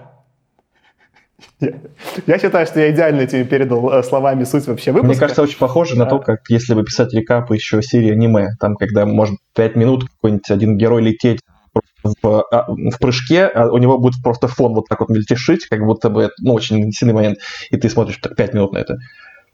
[2.27, 5.13] Я считаю, что я идеально тебе передал э, словами суть вообще выпуска.
[5.13, 8.49] Мне кажется, очень похоже на то, как если бы писать рекап еще серии аниме.
[8.59, 11.41] Там, когда, может, пять минут какой-нибудь один герой лететь
[12.03, 15.85] в, а, в прыжке, а у него будет просто фон вот так вот мельтешить, как
[15.85, 17.39] будто бы, ну, очень сильный момент,
[17.71, 18.99] и ты смотришь так 5 минут на это.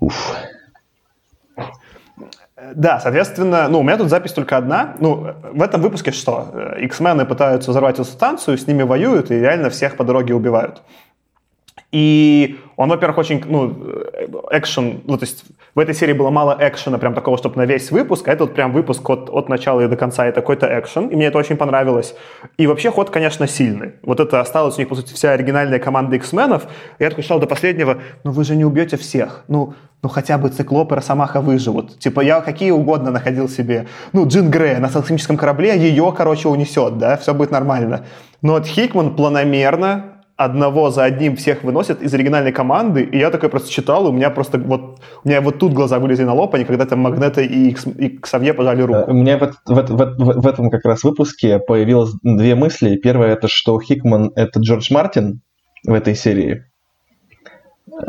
[0.00, 0.36] Уф.
[2.74, 4.94] Да, соответственно, ну, у меня тут запись только одна.
[4.98, 6.74] Ну, в этом выпуске что?
[6.78, 10.82] X-мены пытаются взорвать эту станцию, с ними воюют и реально всех по дороге убивают.
[11.94, 13.72] И он, во-первых, очень, ну,
[14.50, 15.44] экшен, ну, то есть
[15.76, 18.54] в этой серии было мало экшена, прям такого, чтобы на весь выпуск, а это вот
[18.54, 21.56] прям выпуск от, от начала и до конца, это какой-то экшен, и мне это очень
[21.56, 22.16] понравилось.
[22.58, 23.92] И вообще ход, конечно, сильный.
[24.02, 26.66] Вот это осталась у них, по сути, вся оригинальная команда X-менов.
[26.98, 30.48] Я такой шел до последнего, ну вы же не убьете всех, ну, ну хотя бы
[30.48, 32.00] Циклоп и Росомаха выживут.
[32.00, 36.98] Типа я какие угодно находил себе, ну, Джин Грея на космическом корабле, ее, короче, унесет,
[36.98, 38.04] да, все будет нормально.
[38.42, 43.48] Но вот Хикман планомерно, одного за одним всех выносят из оригинальной команды, и я такой
[43.48, 46.54] просто читал, и у меня просто вот, у меня вот тут глаза вылезли на лоб,
[46.54, 49.10] они когда там Магнета и, и Ксавье пожали руку.
[49.10, 52.96] У меня в, в, в, в, этом как раз выпуске появилось две мысли.
[52.96, 55.40] Первое, это что Хикман— это Джордж Мартин
[55.86, 56.64] в этой серии,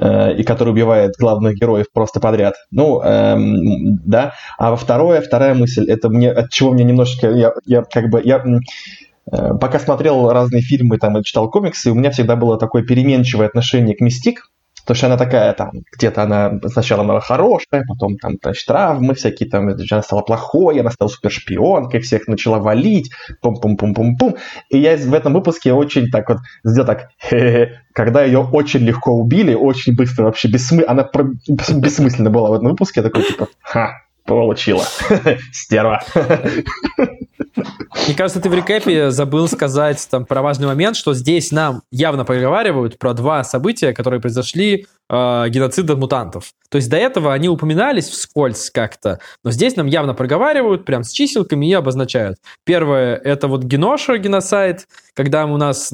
[0.02, 2.56] э, и который убивает главных героев просто подряд.
[2.72, 4.34] Ну, эм, да.
[4.58, 8.20] А во второе, вторая мысль, это мне, от чего мне немножечко, я, я как бы,
[8.24, 8.60] я э,
[9.30, 13.96] пока смотрел разные фильмы там и читал комиксы, у меня всегда было такое переменчивое отношение
[13.96, 14.50] к Мистик,
[14.86, 19.50] Потому что она такая там, где-то она сначала была хорошая, потом там, значит, травмы всякие,
[19.50, 23.10] там, она стала плохой, она стала супершпионкой, всех начала валить,
[23.42, 24.36] пум-пум-пум-пум-пум.
[24.70, 27.10] И я в этом выпуске очень так вот сделал так,
[27.94, 31.10] когда ее очень легко убили, очень быстро вообще бессмысленно, она
[31.48, 34.86] бессмысленно была в этом выпуске, я такой типа, ха, получила.
[35.52, 36.02] Стерва.
[38.08, 42.26] Мне кажется, ты в рекэпе забыл сказать там про важный момент, что здесь нам явно
[42.26, 46.52] проговаривают про два события, которые произошли э, геноцида мутантов.
[46.70, 51.12] То есть до этого они упоминались вскользь как-то, но здесь нам явно проговаривают, прям с
[51.12, 52.38] чиселками и обозначают.
[52.66, 55.94] Первое, это вот геноша геноцид, когда у нас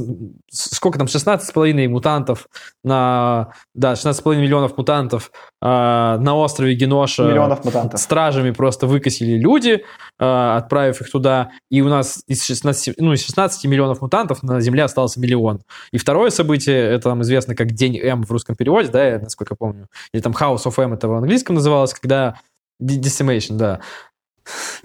[0.49, 2.47] сколько там, 16,5 мутантов
[2.83, 3.53] на...
[3.73, 7.23] Да, 16,5 миллионов мутантов э, на острове Геноша.
[7.23, 7.99] Миллионов мутантов.
[8.21, 9.83] Стражами просто выкосили люди,
[10.19, 11.49] э, отправив их туда.
[11.71, 15.61] И у нас из 16, ну, из 16 миллионов мутантов на Земле остался миллион.
[15.91, 19.55] И второе событие, это там известно как День М в русском переводе, да, я насколько
[19.55, 19.87] помню.
[20.13, 22.35] Или там House of M это в английском называлось, когда
[22.79, 23.79] Decimation, да.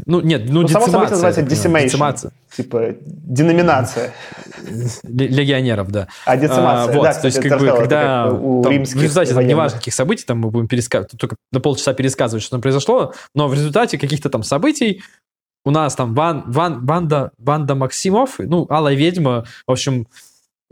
[0.05, 2.31] Ну, нет, ну, ну само собой называется decimation.
[2.57, 4.13] Типа, деноминация.
[5.05, 6.09] Легионеров, да.
[6.25, 9.35] А, децимация, а, вот, да, то есть, как бы, когда у там, римских в результате,
[9.35, 13.15] там, неважно, каких событий, там мы будем пересказывать, только на полчаса пересказывать, что там произошло,
[13.35, 15.03] но в результате каких-то там событий
[15.65, 20.07] у нас там Ван, Ван, банда, банда Максимов, ну, Алая Ведьма, в общем,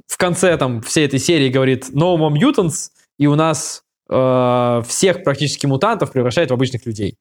[0.06, 5.24] в конце там всей этой серии говорит No more mutants, и у нас э, всех
[5.24, 7.16] практически мутантов превращает в обычных людей.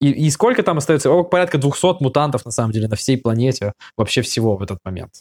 [0.00, 1.10] И, и сколько там остается?
[1.10, 5.12] О, порядка 200 мутантов, на самом деле, на всей планете, вообще всего в этот момент.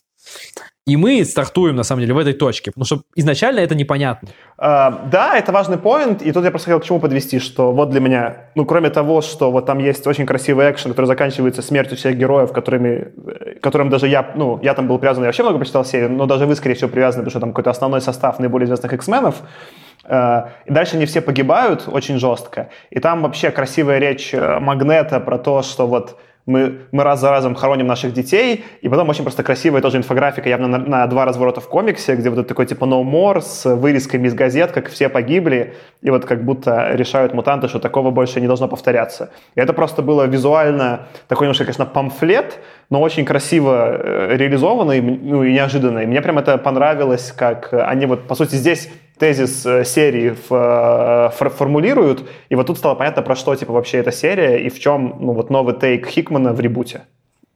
[0.87, 4.29] И мы стартуем, на самом деле, в этой точке, потому что изначально это непонятно.
[4.59, 7.89] Uh, да, это важный поинт, и тут я просто хотел к чему подвести, что вот
[7.89, 11.97] для меня, ну, кроме того, что вот там есть очень красивый экшен, который заканчивается смертью
[11.97, 13.13] всех героев, которыми,
[13.61, 16.45] которым даже я, ну, я там был привязан, я вообще много почитал серию, но даже
[16.45, 20.71] вы, скорее всего, привязаны, потому что там какой-то основной состав наиболее известных X-менов, Э, и
[20.71, 22.69] дальше они все погибают очень жестко.
[22.89, 27.31] И там вообще красивая речь э, Магнета про то, что вот мы, мы раз за
[27.31, 31.25] разом хороним наших детей, и потом очень просто красивая тоже инфографика, явно на, на два
[31.25, 35.09] разворота в комиксе, где вот такой типа no more с вырезками из газет, как все
[35.09, 39.31] погибли, и вот как будто решают мутанты, что такого больше не должно повторяться.
[39.55, 42.59] И это просто было визуально такой немножко, конечно, памфлет,
[42.91, 46.05] но очень красиво э, реализованный ну, и неожиданный.
[46.05, 52.27] Мне прям это понравилось, как они вот, по сути, здесь тезис э, серии э, формулируют,
[52.49, 55.33] и вот тут стало понятно, про что типа вообще эта серия и в чем ну,
[55.33, 57.03] вот новый тейк Хикмана в ребуте.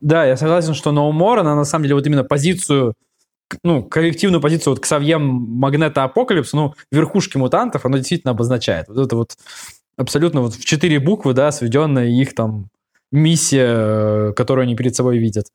[0.01, 2.93] Да, я согласен, что No More, она на самом деле вот именно позицию,
[3.63, 8.87] ну, коллективную позицию вот Ксавье, Магнето, Апокалипс, ну, верхушки мутантов, она действительно обозначает.
[8.87, 9.35] Вот это вот
[9.97, 12.69] абсолютно вот в четыре буквы, да, сведенная их там
[13.11, 15.47] миссия, которую они перед собой видят.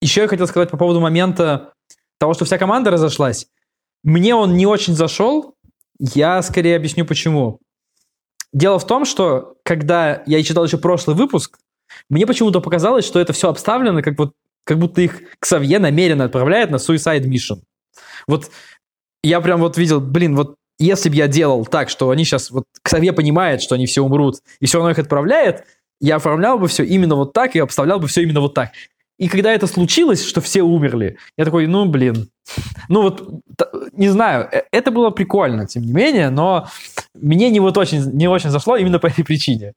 [0.00, 1.72] Еще я хотел сказать по поводу момента
[2.18, 3.46] того, что вся команда разошлась.
[4.02, 5.54] Мне он не очень зашел.
[5.98, 7.60] Я скорее объясню почему.
[8.52, 11.58] Дело в том, что когда я читал еще прошлый выпуск,
[12.08, 14.34] мне почему-то показалось, что это все обставлено, как, вот,
[14.64, 17.60] как будто их Ксавье намеренно отправляет на Suicide Mission.
[18.26, 18.50] Вот
[19.22, 22.64] я прям вот видел, блин, вот если бы я делал так, что они сейчас, вот
[22.82, 25.64] Ксавье понимает, что они все умрут, и все равно их отправляет,
[26.00, 28.72] я оформлял бы все именно вот так и обставлял бы все именно вот так.
[29.18, 32.28] И когда это случилось, что все умерли, я такой, ну, блин.
[32.88, 33.42] Ну, вот,
[33.92, 36.66] не знаю, э, это было прикольно, тем не менее, но
[37.14, 39.72] мне не вот очень, не очень зашло именно по этой причине.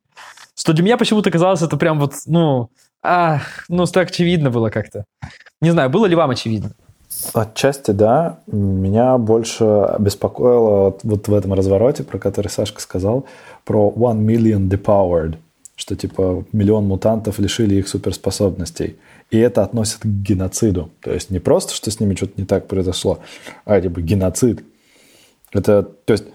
[0.58, 2.70] Что для меня почему-то казалось это прям вот, ну,
[3.04, 5.06] а, ну, так очевидно было как-то.
[5.62, 6.72] Не знаю, было ли вам очевидно?
[7.34, 8.40] Отчасти да.
[8.48, 13.26] Меня больше беспокоило вот, вот в этом развороте, про который Сашка сказал,
[13.64, 15.38] про One Million Depowered,
[15.76, 18.98] что типа миллион мутантов лишили их суперспособностей.
[19.32, 20.92] И это относят к геноциду.
[21.02, 23.20] То есть не просто, что с ними что-то не так произошло,
[23.66, 24.64] а типа геноцид.
[25.52, 26.26] Это, то есть,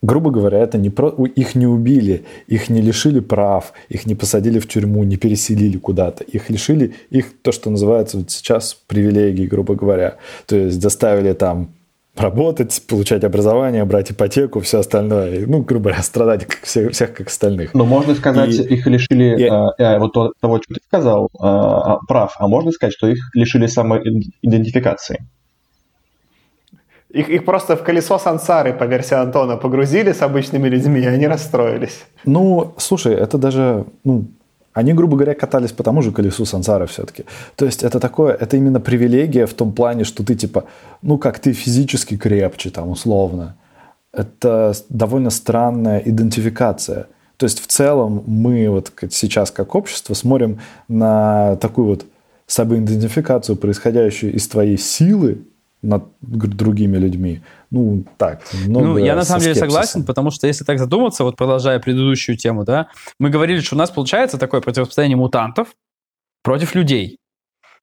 [0.00, 1.10] грубо говоря, это не про...
[1.26, 6.24] их не убили, их не лишили прав, их не посадили в тюрьму, не переселили куда-то.
[6.24, 10.16] Их лишили их то, что называется вот сейчас привилегии, грубо говоря.
[10.46, 11.74] То есть заставили там
[12.16, 15.46] работать, получать образование, брать ипотеку, все остальное.
[15.46, 17.74] Ну, грубо говоря, страдать как всех, всех как остальных.
[17.74, 22.06] Но можно сказать, и, их лишили и, э, э, вот того, что ты сказал, э,
[22.06, 25.26] прав, а можно сказать, что их лишили самоидентификации.
[27.10, 31.26] Их, их просто в колесо сансары, по версии Антона, погрузили с обычными людьми, и они
[31.26, 32.04] расстроились.
[32.24, 34.24] Ну, слушай, это даже, ну,
[34.72, 37.24] Они, грубо говоря, катались по тому же колесу сансары все-таки.
[37.56, 40.64] То есть это такое, это именно привилегия в том плане, что ты типа,
[41.02, 43.56] ну как ты физически крепче там условно.
[44.12, 47.06] Это довольно странная идентификация.
[47.36, 52.04] То есть в целом мы вот сейчас как общество смотрим на такую вот
[52.46, 55.42] самоидентификацию, происходящую из твоей силы
[55.82, 57.42] над другими людьми.
[57.72, 61.80] Ну, так, Ну, я на самом деле согласен, потому что если так задуматься, вот продолжая
[61.80, 65.68] предыдущую тему, да, мы говорили, что у нас получается такое противостояние мутантов
[66.42, 67.16] против людей,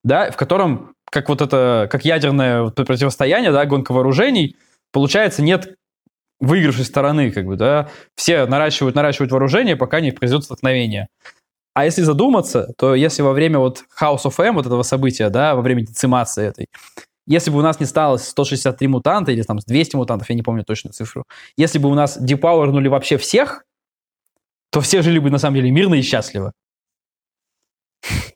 [0.03, 4.55] да, в котором, как вот это, как ядерное противостояние, да, гонка вооружений,
[4.91, 5.73] получается, нет
[6.39, 11.07] выигравшей стороны, как бы, да, все наращивают, наращивают вооружение, пока не произойдет столкновение.
[11.73, 15.55] А если задуматься, то если во время вот House of M, вот этого события, да,
[15.55, 16.67] во время децимации этой,
[17.29, 20.65] если бы у нас не стало 163 мутанта или там 200 мутантов, я не помню
[20.65, 21.23] точную цифру,
[21.55, 23.63] если бы у нас депауэрнули вообще всех,
[24.71, 26.51] то все жили бы на самом деле мирно и счастливо.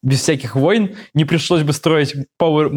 [0.04, 2.70] Без всяких войн, не пришлось бы строить Power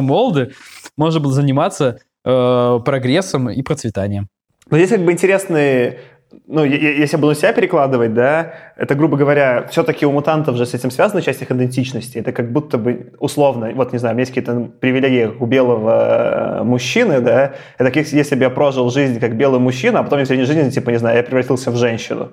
[0.00, 0.52] Молды,
[0.96, 4.28] можно было заниматься э, прогрессом и процветанием.
[4.70, 6.00] Но здесь как бы интересные
[6.46, 10.74] ну, если я буду себя перекладывать, да, это, грубо говоря, все-таки у мутантов же с
[10.74, 12.18] этим связана часть их идентичности.
[12.18, 17.20] Это как будто бы условно, вот, не знаю, есть какие-то привилегии у белого э, мужчины,
[17.20, 20.46] да, это как если бы я прожил жизнь как белый мужчина, а потом в середине
[20.46, 22.32] жизни, типа, не знаю, я превратился в женщину.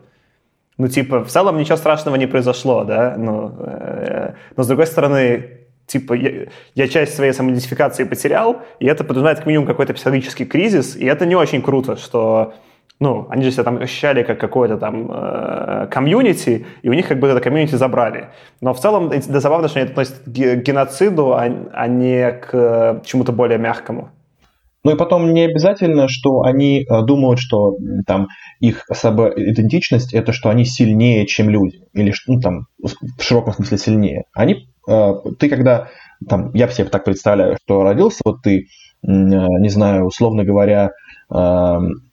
[0.78, 5.60] Ну, типа, в целом ничего страшного не произошло, да, ну, э, но с другой стороны,
[5.88, 10.95] типа, я, я часть своей самоидентификации потерял, и это подразумевает как минимум какой-то психологический кризис,
[10.95, 12.54] и это не очень круто, что
[13.00, 17.20] ну, они же себя там ощущали как какое-то там э, комьюнити, и у них как
[17.20, 18.28] бы это комьюнити забрали.
[18.60, 23.32] Но в целом да, забавно, что они относятся к геноциду, а, а не к чему-то
[23.32, 24.10] более мягкому.
[24.84, 28.28] Ну и потом не обязательно, что они э, думают, что там
[28.60, 34.24] их самоидентичность это что они сильнее, чем люди, или ну, там в широком смысле сильнее.
[34.34, 35.88] Они, э, ты когда
[36.28, 38.68] там, я себе так представляю, что родился, вот ты,
[39.02, 40.91] не знаю, условно говоря,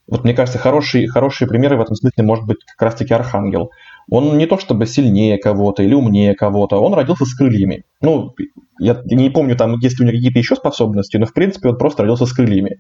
[0.09, 3.71] вот мне кажется, хорошие, хорошие примеры в этом смысле может быть как раз-таки Архангел.
[4.09, 7.83] Он не то чтобы сильнее кого-то или умнее кого-то, он родился с крыльями.
[8.01, 8.35] Ну,
[8.79, 12.03] я не помню, там, есть у него какие-то еще способности, но в принципе он просто
[12.03, 12.79] родился с крыльями.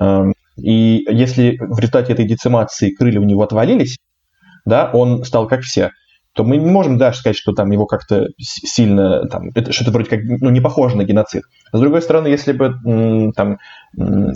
[0.00, 3.98] Эм, и если в результате этой децимации крылья у него отвалились,
[4.64, 5.90] да, он стал как все
[6.38, 9.90] то мы не можем даже сказать, что там его как-то сильно, там, это, что это
[9.90, 11.42] вроде как ну, не похоже на геноцид.
[11.72, 12.76] С другой стороны, если бы
[13.34, 13.58] там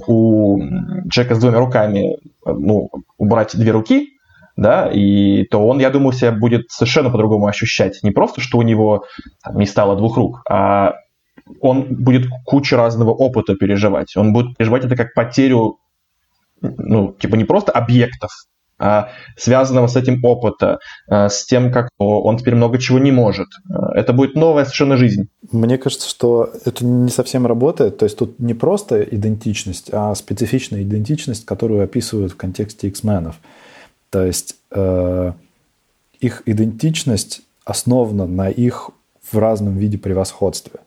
[0.08, 0.58] у
[1.08, 4.08] человека с двумя руками ну, убрать две руки,
[4.56, 8.00] да, и то он, я думаю, себя будет совершенно по-другому ощущать.
[8.02, 9.04] Не просто, что у него
[9.44, 10.94] там, не стало двух рук, а
[11.60, 14.16] он будет кучу разного опыта переживать.
[14.16, 15.78] Он будет переживать это как потерю,
[16.60, 18.32] ну, типа не просто объектов,
[19.36, 20.78] связанного с этим опыта,
[21.08, 23.48] а, с тем, как он теперь много чего не может.
[23.70, 25.28] А, это будет новая совершенно жизнь.
[25.50, 27.98] Мне кажется, что это не совсем работает.
[27.98, 33.36] То есть тут не просто идентичность, а специфичная идентичность, которую описывают в контексте X-менов.
[34.10, 35.32] То есть э,
[36.20, 38.90] их идентичность основана на их
[39.30, 40.80] в разном виде превосходстве.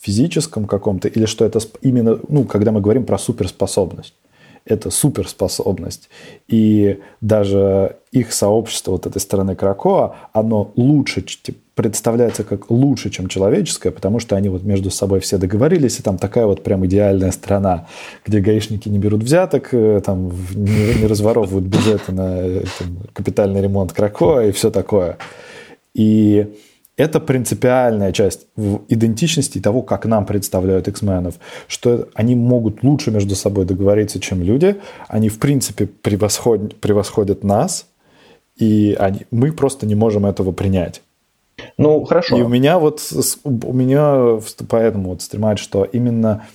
[0.00, 4.14] Физическом каком-то, или что это именно, ну, когда мы говорим про суперспособность
[4.64, 6.08] это суперспособность.
[6.48, 11.24] И даже их сообщество вот этой стороны Кракоа, оно лучше,
[11.74, 16.18] представляется как лучше, чем человеческое, потому что они вот между собой все договорились, и там
[16.18, 17.86] такая вот прям идеальная страна,
[18.24, 23.62] где гаишники не берут взяток, э, там не, не разворовывают бюджеты на э, там, капитальный
[23.62, 25.16] ремонт Кракоа и все такое.
[25.94, 26.54] И
[27.02, 28.46] это принципиальная часть
[28.88, 31.34] идентичности того, как нам представляют X-менов,
[31.68, 34.76] что они могут лучше между собой договориться, чем люди,
[35.08, 37.86] они в принципе превосходят, превосходят нас,
[38.56, 41.02] и они, мы просто не можем этого принять.
[41.76, 42.38] Ну, хорошо.
[42.38, 43.00] И у меня вот,
[43.44, 46.46] у меня поэтому вот стремает, что именно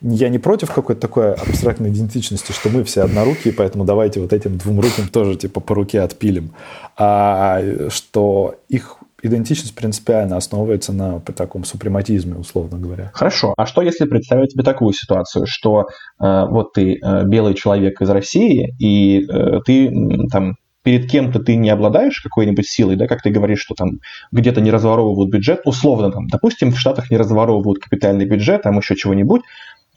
[0.00, 4.58] я не против какой-то такой абстрактной идентичности, что мы все однорукие, поэтому давайте вот этим
[4.58, 6.52] двум рукам тоже типа по руке отпилим.
[6.96, 13.10] А что их идентичность принципиально основывается на таком супрематизме, условно говоря.
[13.14, 13.54] Хорошо.
[13.56, 15.86] А что если представить себе такую ситуацию, что
[16.20, 19.90] э, вот ты э, белый человек из России, и э, ты
[20.30, 20.56] там
[20.86, 23.98] перед кем-то ты не обладаешь какой-нибудь силой, да, как ты говоришь, что там
[24.30, 28.94] где-то не разворовывают бюджет, условно там, допустим, в Штатах не разворовывают капитальный бюджет, там еще
[28.94, 29.42] чего-нибудь,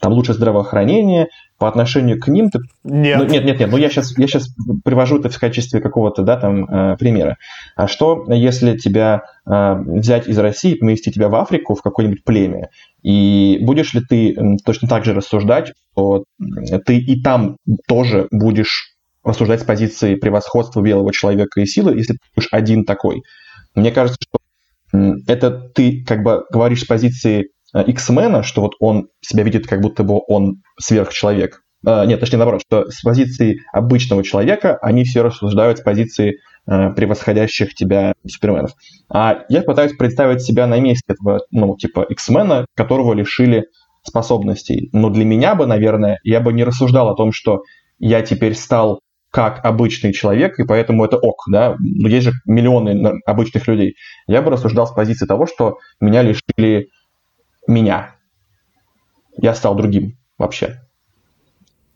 [0.00, 1.28] там лучше здравоохранение,
[1.58, 2.58] по отношению к ним ты...
[2.84, 3.18] Нет.
[3.18, 4.48] Ну, нет, нет, нет, ну я сейчас, я сейчас
[4.82, 7.36] привожу это в качестве какого-то, да, там, э, примера.
[7.76, 12.70] А что, если тебя э, взять из России, поместить тебя в Африку, в какое-нибудь племя,
[13.02, 16.24] и будешь ли ты точно так же рассуждать, что
[16.86, 22.18] ты и там тоже будешь рассуждать с позиции превосходства белого человека и силы, если ты
[22.34, 23.22] будешь один такой?
[23.74, 24.38] Мне кажется, что
[25.26, 30.04] это ты как бы говоришь с позиции X-мена, что вот он себя видит, как будто
[30.04, 31.62] бы он сверхчеловек.
[31.82, 38.12] Нет, точнее наоборот, что с позиции обычного человека они все рассуждают с позиции превосходящих тебя
[38.28, 38.72] суперменов.
[39.08, 43.64] А я пытаюсь представить себя на месте этого, ну, типа, X-мена, которого лишили
[44.02, 44.90] способностей.
[44.92, 47.62] Но для меня бы, наверное, я бы не рассуждал о том, что
[47.98, 49.00] я теперь стал
[49.30, 53.94] как обычный человек, и поэтому это ок, да, но есть же миллионы обычных людей.
[54.26, 56.88] Я бы рассуждал с позиции того, что меня лишили
[57.66, 58.16] меня.
[59.36, 60.80] Я стал другим вообще.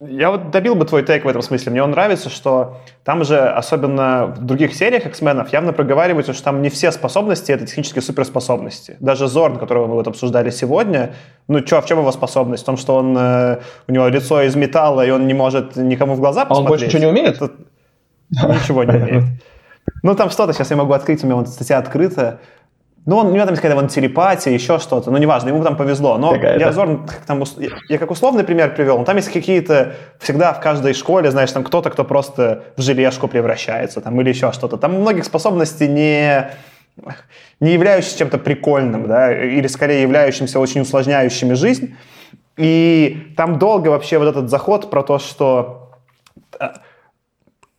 [0.00, 1.72] Я вот добил бы твой тейк в этом смысле.
[1.72, 6.62] Мне он нравится, что там же, особенно в других сериях X-менов, явно проговаривается, что там
[6.62, 8.96] не все способности— это технические суперспособности.
[9.00, 11.14] Даже Зорн, которого мы вот обсуждали сегодня,
[11.48, 12.64] ну, чё, в чем его способность?
[12.64, 16.14] В том, что он, э, у него лицо из металла, и он не может никому
[16.14, 16.58] в глаза посмотреть.
[16.58, 17.36] А он больше ничего не умеет?
[17.36, 17.52] Это...
[18.30, 19.24] Ничего не умеет.
[20.02, 22.40] Ну, там что-то, сейчас я могу открыть, у меня вот статья открыта.
[23.07, 25.11] Ну, он, у него там есть какая-то вон телепатия, еще что-то.
[25.11, 26.16] Ну, неважно, ему там повезло.
[26.16, 27.44] Но я, Зорн, там,
[27.88, 28.98] я, как условный пример привел.
[28.98, 29.94] Но там есть какие-то...
[30.20, 34.52] Всегда в каждой школе, знаешь, там кто-то, кто просто в желешку превращается, там, или еще
[34.52, 34.78] что-то.
[34.78, 36.50] Там многих способностей не
[37.61, 41.96] не являющихся чем-то прикольным, да, или скорее являющимся очень усложняющими жизнь.
[42.57, 45.90] И там долго вообще вот этот заход про то, что
[46.61, 46.68] э,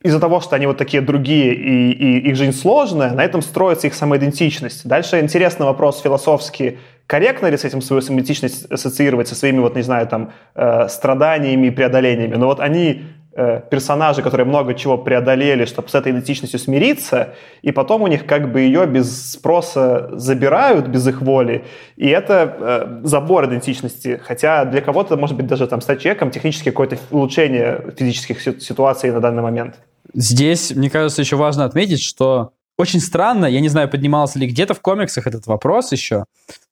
[0.05, 3.87] из-за того, что они вот такие другие и, и их жизнь сложная, на этом строится
[3.87, 4.87] их самоидентичность.
[4.87, 6.77] Дальше интересный вопрос философский,
[7.07, 11.67] корректно ли с этим свою самоидентичность ассоциировать со своими, вот не знаю, там, э, страданиями
[11.67, 12.35] и преодолениями.
[12.35, 13.01] Но вот они
[13.33, 17.29] э, персонажи, которые много чего преодолели, чтобы с этой идентичностью смириться,
[17.63, 21.63] и потом у них как бы ее без спроса забирают, без их воли,
[21.97, 24.21] и это э, забор идентичности.
[24.23, 29.19] Хотя для кого-то, может быть, даже там стать человеком технически какое-то улучшение физических ситуаций на
[29.19, 29.79] данный момент.
[30.13, 34.73] Здесь, мне кажется, еще важно отметить, что очень странно, я не знаю, поднимался ли где-то
[34.73, 36.25] в комиксах этот вопрос еще,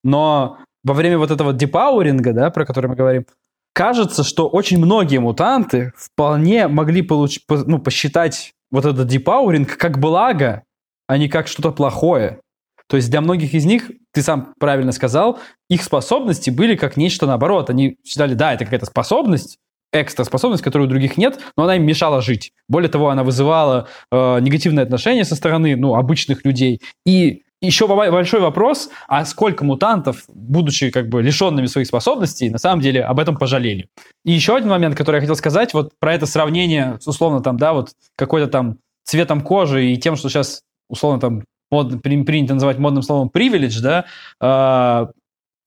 [0.04, 3.26] но во время вот этого депауринга, да, про который мы говорим,
[3.74, 7.40] кажется, что очень многие мутанты вполне могли получ...
[7.50, 10.64] ну, посчитать вот этот депауринг как благо,
[11.08, 12.40] а не как что-то плохое.
[12.88, 17.26] То есть для многих из них, ты сам правильно сказал, их способности были как нечто
[17.26, 17.70] наоборот.
[17.70, 19.58] Они считали, да, это какая-то способность,
[19.94, 22.52] экстра способность, которой у других нет, но она им мешала жить.
[22.68, 26.82] Более того, она вызывала э, негативное отношение со стороны ну, обычных людей.
[27.06, 32.82] И еще большой вопрос, а сколько мутантов, будучи как бы лишенными своих способностей, на самом
[32.82, 33.88] деле об этом пожалели.
[34.26, 37.72] И еще один момент, который я хотел сказать, вот про это сравнение условно там, да,
[37.72, 43.02] вот какой-то там цветом кожи и тем, что сейчас условно там мод, принято называть модным
[43.02, 44.06] словом privilege, да,
[44.42, 45.08] э,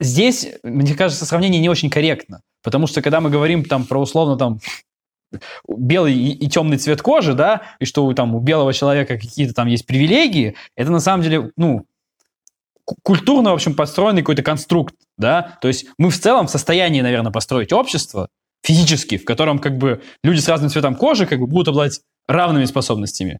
[0.01, 2.43] здесь, мне кажется, сравнение не очень корректно.
[2.67, 4.59] Потому что когда мы говорим там про условно там
[5.69, 9.55] белый и, и темный цвет кожи, да, и что у, там, у белого человека какие-то
[9.55, 11.87] там есть привилегии, это на самом деле, ну,
[13.05, 17.31] культурно, в общем, построенный какой-то конструкт, да, то есть мы в целом в состоянии, наверное,
[17.31, 18.31] построить общество
[18.65, 22.65] физически, в котором как бы люди с разным цветом кожи как бы будут обладать равными
[22.65, 23.39] способностями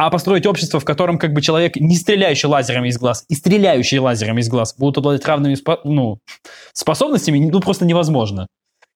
[0.00, 3.98] а построить общество, в котором как бы человек, не стреляющий лазерами из глаз, и стреляющий
[3.98, 6.20] лазерами из глаз будут обладать равными ну,
[6.72, 8.46] способностями, ну, просто невозможно.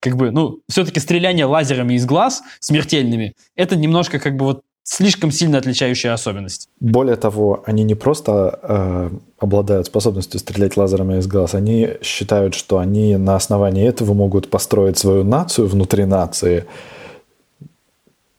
[0.05, 5.31] Как бы, ну, все-таки стреляние лазерами из глаз смертельными, это немножко как бы вот слишком
[5.31, 6.69] сильно отличающая особенность.
[6.79, 12.77] Более того, они не просто э, обладают способностью стрелять лазерами из глаз, они считают, что
[12.77, 16.65] они на основании этого могут построить свою нацию внутри нации,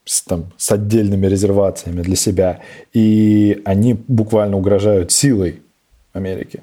[0.04, 2.60] с, там, с отдельными резервациями для себя,
[2.92, 5.62] и они буквально угрожают силой
[6.12, 6.62] Америки.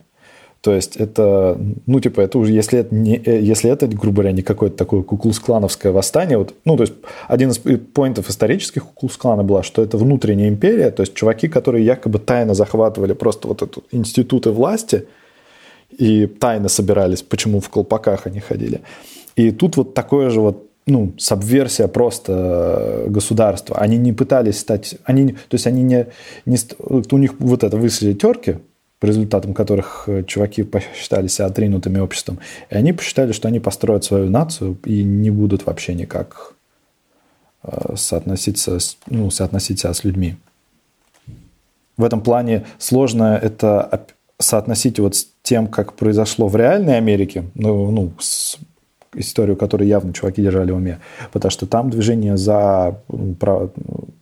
[0.64, 1.57] То есть это,
[1.88, 5.03] ну, типа, это уже, если это, не, э, если это грубо говоря, не какое-то такое
[5.03, 6.93] куклус-клановское восстание, вот, ну, то есть
[7.28, 12.18] один из поинтов исторических куклус-клана была, что это внутренняя империя, то есть чуваки, которые якобы
[12.18, 15.05] тайно захватывали просто вот эту институты власти
[15.97, 18.80] и тайно собирались, почему в колпаках они ходили.
[19.36, 23.76] И тут вот такое же вот ну, сабверсия просто э, государства.
[23.78, 26.07] Они не пытались стать, они, то есть они не,
[26.45, 26.57] не,
[26.88, 28.59] у них вот это высшие терки,
[29.03, 32.39] по результатам которых э, чуваки посчитали себя отринутыми обществом,
[32.69, 36.53] и они посчитали, что они построят свою нацию и не будут вообще никак
[37.63, 38.77] э, соотноситься,
[39.07, 40.37] ну, соотносить себя с людьми.
[41.97, 44.05] В этом плане сложно это
[44.39, 48.57] соотносить вот с тем, как произошло в реальной Америке, ну, ну с
[49.15, 50.99] историю, которую явно чуваки держали в уме.
[51.33, 53.01] Потому что там движение за,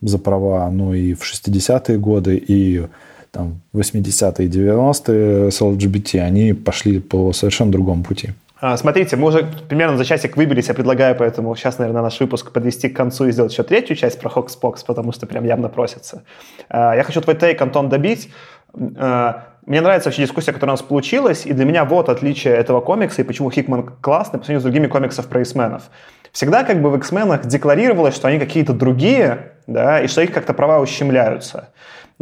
[0.00, 2.88] за права, ну и в 60-е годы, и
[3.32, 8.30] там 80-е и 90-е с LGBT, они пошли по совершенно другому пути.
[8.60, 12.52] А, смотрите, мы уже примерно за часик выбились, я предлагаю поэтому сейчас, наверное, наш выпуск
[12.52, 16.22] подвести к концу и сделать еще третью часть про Хокспокс, потому что прям явно просится.
[16.68, 18.28] А, я хочу твой тейк, Антон, добить.
[18.96, 22.80] А, мне нравится вообще дискуссия, которая у нас получилась, и для меня вот отличие этого
[22.80, 25.82] комикса и почему Хикман классный по сравнению с другими комиксами про X-менов.
[26.32, 30.54] Всегда как бы в X-менах декларировалось, что они какие-то другие, да, и что их как-то
[30.54, 31.68] права ущемляются.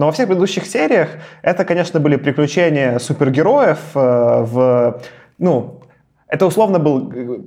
[0.01, 1.11] Но во всех предыдущих сериях
[1.43, 4.99] это, конечно, были приключения супергероев э, в,
[5.37, 5.83] ну,
[6.27, 7.41] это условно был э,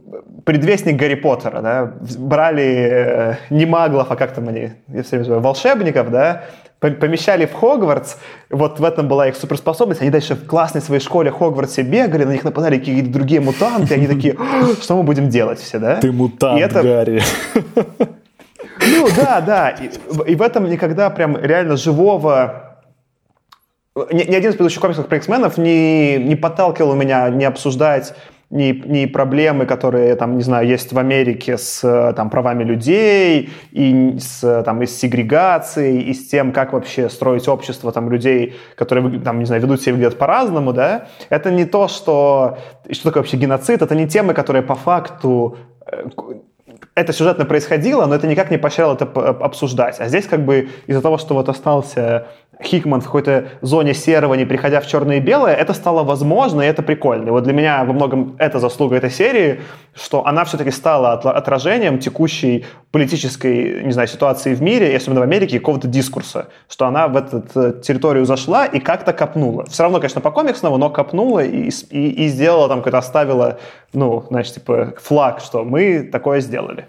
[0.45, 5.39] предвестник Гарри Поттера, да, брали э, не маглов, а как там они, я все время
[5.39, 6.43] волшебников, да,
[6.79, 8.17] помещали в Хогвартс,
[8.51, 12.33] вот в этом была их суперспособность, они дальше в классной своей школе Хогвартсе бегали, на
[12.33, 14.37] них нападали какие-то другие мутанты, они такие,
[14.79, 15.95] что мы будем делать все, да?
[15.95, 16.83] Ты мутант, это...
[16.83, 17.23] Гарри.
[18.91, 22.73] Ну, да, да, и, в этом никогда прям реально живого
[23.95, 28.15] ни, один из предыдущих комиксов про X-менов не, не подталкивал меня не обсуждать
[28.49, 34.17] ни, ни проблемы, которые, там, не знаю, есть в Америке с там, правами людей, и
[34.19, 39.19] с, там, и с сегрегацией, и с тем, как вообще строить общество там, людей, которые,
[39.21, 42.59] там, не знаю, ведут себя где-то по-разному, да, это не то, что...
[42.91, 43.81] Что такое вообще геноцид?
[43.81, 45.57] Это не темы, которые по факту
[45.87, 46.09] э,
[46.95, 49.99] это сюжетно происходило, но это никак не поощряло это обсуждать.
[49.99, 52.27] А здесь как бы из-за того, что вот остался
[52.63, 56.65] Хикман в какой-то зоне серого, не приходя в черное и белое, это стало возможно, и
[56.65, 57.27] это прикольно.
[57.27, 59.61] И вот для меня во многом это заслуга этой серии,
[59.93, 65.59] что она все-таки стала отражением текущей политической, не знаю, ситуации в мире, особенно в Америке,
[65.59, 69.65] какого-то дискурса, что она в эту э, территорию зашла и как-то копнула.
[69.65, 73.59] Все равно, конечно, по комиксному, но копнула и, и, и сделала там, какой-то оставила,
[73.93, 76.87] ну, значит, типа флаг, что мы такое сделали.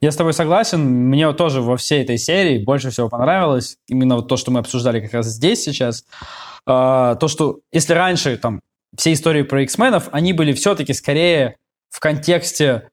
[0.00, 0.80] Я с тобой согласен.
[0.80, 5.00] Мне тоже во всей этой серии больше всего понравилось именно вот то, что мы обсуждали
[5.00, 6.04] как раз здесь сейчас.
[6.66, 8.60] А, то, что если раньше там
[8.96, 11.56] все истории про X-менов, они были все-таки скорее
[11.90, 12.88] в контексте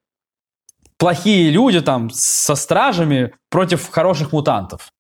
[0.98, 4.92] плохие люди там со стражами против хороших мутантов.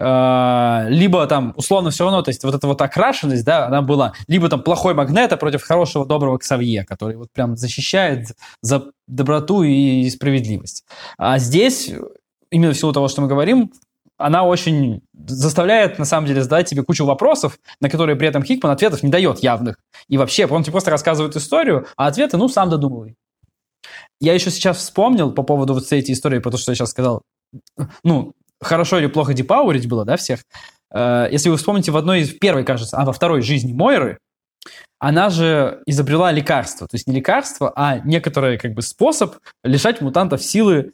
[0.00, 4.12] А, либо там условно все равно, то есть вот эта вот окрашенность, да, она была,
[4.28, 10.08] либо там плохой Магнета против хорошего доброго Ксавье, который вот прям защищает за доброту и
[10.08, 10.84] справедливость.
[11.16, 11.90] А здесь,
[12.50, 13.72] именно в силу того, что мы говорим,
[14.18, 18.72] она очень заставляет, на самом деле, задать тебе кучу вопросов, на которые при этом Хикман
[18.72, 19.78] ответов не дает явных.
[20.08, 23.16] И вообще, он тебе просто рассказывает историю, а ответы, ну, сам додумывай.
[24.20, 27.22] Я еще сейчас вспомнил по поводу вот этой истории, про то, что я сейчас сказал.
[28.02, 30.40] Ну, хорошо или плохо депауэрить было, да, всех.
[30.92, 34.18] Э, если вы вспомните, в одной из, в первой, кажется, а во второй жизни Мойры,
[34.98, 36.88] она же изобрела лекарство.
[36.88, 40.92] То есть не лекарство, а некоторый как бы способ лишать мутантов силы,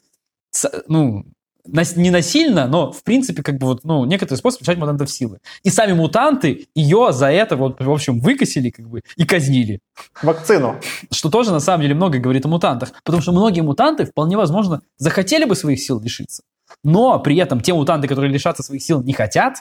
[0.87, 1.25] ну,
[1.65, 5.39] не насильно, но в принципе как бы вот, ну, некоторый способ лишать мутантов силы.
[5.63, 9.79] И сами мутанты ее за это вот, в общем, выкосили как бы и казнили.
[10.21, 10.79] Вакцину.
[11.11, 12.91] Что тоже на самом деле много говорит о мутантах.
[13.03, 16.43] Потому что многие мутанты вполне возможно захотели бы своих сил лишиться
[16.83, 19.57] но при этом те мутанты, которые лишаться своих сил не хотят,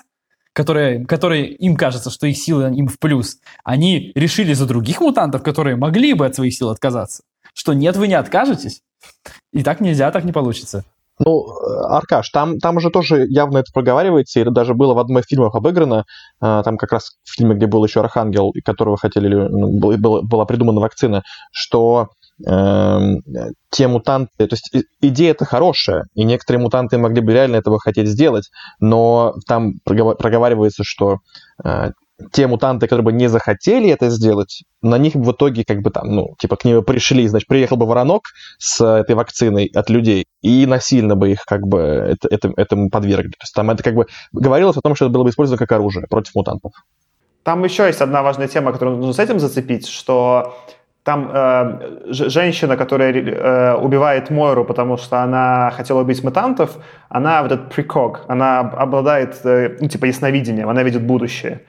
[0.53, 5.43] которые, которые им кажется, что их силы им в плюс, они решили за других мутантов,
[5.43, 8.81] которые могли бы от своих сил отказаться, что нет, вы не откажетесь.
[9.53, 10.85] И так нельзя, так не получится.
[11.21, 11.47] Ну,
[11.91, 15.27] Аркаш, там, там уже тоже явно это проговаривается, и это даже было в одном из
[15.27, 16.07] фильмов обыграно,
[16.41, 20.81] а, там как раз в фильме, где был еще Архангел, которого хотели, ну, была, придумана
[20.81, 22.09] вакцина, что
[22.41, 24.71] те мутанты, то есть
[25.01, 30.83] идея это хорошая, и некоторые мутанты могли бы реально этого хотеть сделать, но там проговаривается,
[30.85, 31.19] что
[31.65, 31.91] э,
[32.33, 36.09] те мутанты, которые бы не захотели это сделать, на них в итоге как бы там,
[36.09, 38.23] ну, типа к ним пришли, значит, приехал бы воронок
[38.59, 43.31] с этой вакциной от людей и насильно бы их как бы это, это, этому подвергли.
[43.31, 45.73] То есть там это как бы говорилось о том, что это было бы использовано как
[45.73, 46.73] оружие против мутантов.
[47.43, 50.57] Там еще есть одна важная тема, которую нужно с этим зацепить, что
[51.05, 51.79] там э,
[52.09, 56.79] женщина, которая э, убивает Мойру, потому что она хотела убить мутантов,
[57.11, 61.61] она вот этот приког, она обладает, э, ну, типа, ясновидением, она видит будущее.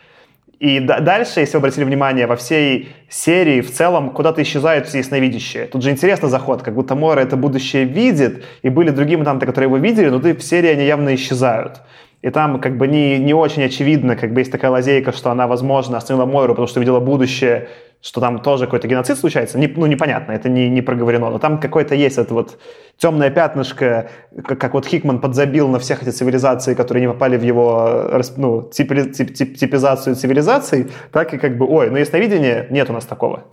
[0.61, 5.65] И дальше, если вы обратили внимание, во всей серии в целом куда-то исчезают все ясновидящие.
[5.65, 9.67] Тут же интересный заход, как будто Мойра это будущее видит, и были другие мутанты, которые
[9.67, 11.81] его видели, но в серии они явно исчезают.
[12.21, 15.45] И там как бы не, не очень очевидно, как бы есть такая лазейка, что она,
[15.45, 17.67] возможно, остановила Мойру, потому что видела будущее,
[18.05, 21.59] что там тоже какой-то геноцид случается, не, ну, непонятно, это не, не проговорено, но там
[21.59, 22.59] какое-то есть это вот
[22.97, 24.11] темное пятнышко,
[24.43, 28.61] как, как вот Хикман подзабил на всех эти цивилизации, которые не попали в его ну,
[28.61, 33.05] типи, тип, тип, типизацию цивилизаций, так и как бы, ой, ну ясновидение, нет у нас
[33.05, 33.45] такого.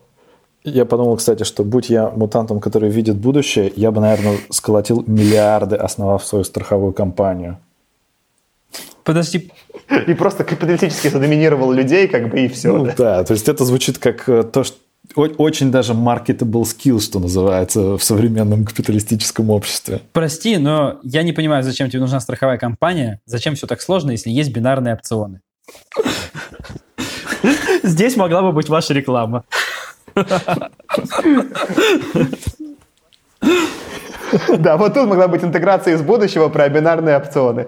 [0.64, 5.76] Я подумал, кстати, что будь я мутантом, который видит будущее, я бы, наверное, сколотил миллиарды,
[5.76, 7.56] основав свою страховую компанию.
[9.04, 9.50] Подожди.
[10.06, 12.76] И просто капиталистически задоминировал людей, как бы, и все.
[12.76, 12.94] Ну, да.
[12.96, 14.76] да, то есть это звучит как э, то, что
[15.14, 20.00] очень даже marketable skill, что называется, в современном капиталистическом обществе.
[20.12, 24.30] Прости, но я не понимаю, зачем тебе нужна страховая компания, зачем все так сложно, если
[24.30, 25.40] есть бинарные опционы.
[27.82, 29.44] Здесь могла бы быть ваша реклама.
[34.58, 37.66] Да, вот тут могла быть интеграция из будущего про бинарные опционы.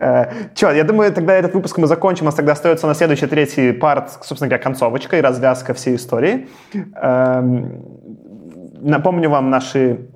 [0.00, 2.22] Э, Че, я думаю, тогда этот выпуск мы закончим.
[2.22, 6.48] У нас тогда остается на следующий третий парт, собственно говоря, концовочка и развязка всей истории.
[6.72, 7.82] Эм,
[8.80, 10.08] напомню вам, наши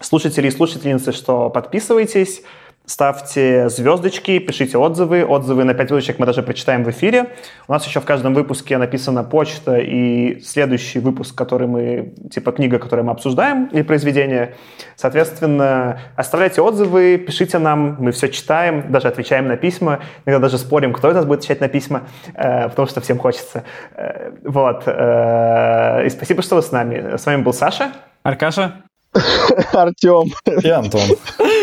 [0.00, 2.42] слушатели и слушательницы, что подписывайтесь,
[2.90, 5.24] ставьте звездочки, пишите отзывы.
[5.24, 7.26] Отзывы на 5 звездочек мы даже прочитаем в эфире.
[7.68, 12.80] У нас еще в каждом выпуске написана почта и следующий выпуск, который мы, типа книга,
[12.80, 14.56] которую мы обсуждаем, или произведение.
[14.96, 20.00] Соответственно, оставляйте отзывы, пишите нам, мы все читаем, даже отвечаем на письма.
[20.26, 22.02] Иногда даже спорим, кто из нас будет отвечать на письма,
[22.34, 23.62] э, потому что всем хочется.
[23.94, 24.82] Э, вот.
[24.86, 27.16] Э, и спасибо, что вы с нами.
[27.16, 27.92] С вами был Саша.
[28.24, 28.82] Аркаша.
[29.72, 30.32] Артем.
[30.62, 31.08] И Антон.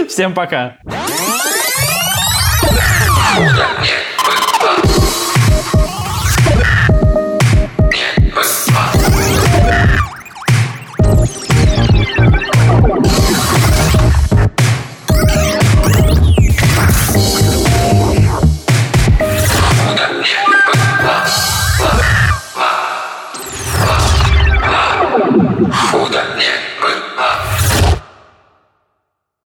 [0.07, 0.78] Всем пока.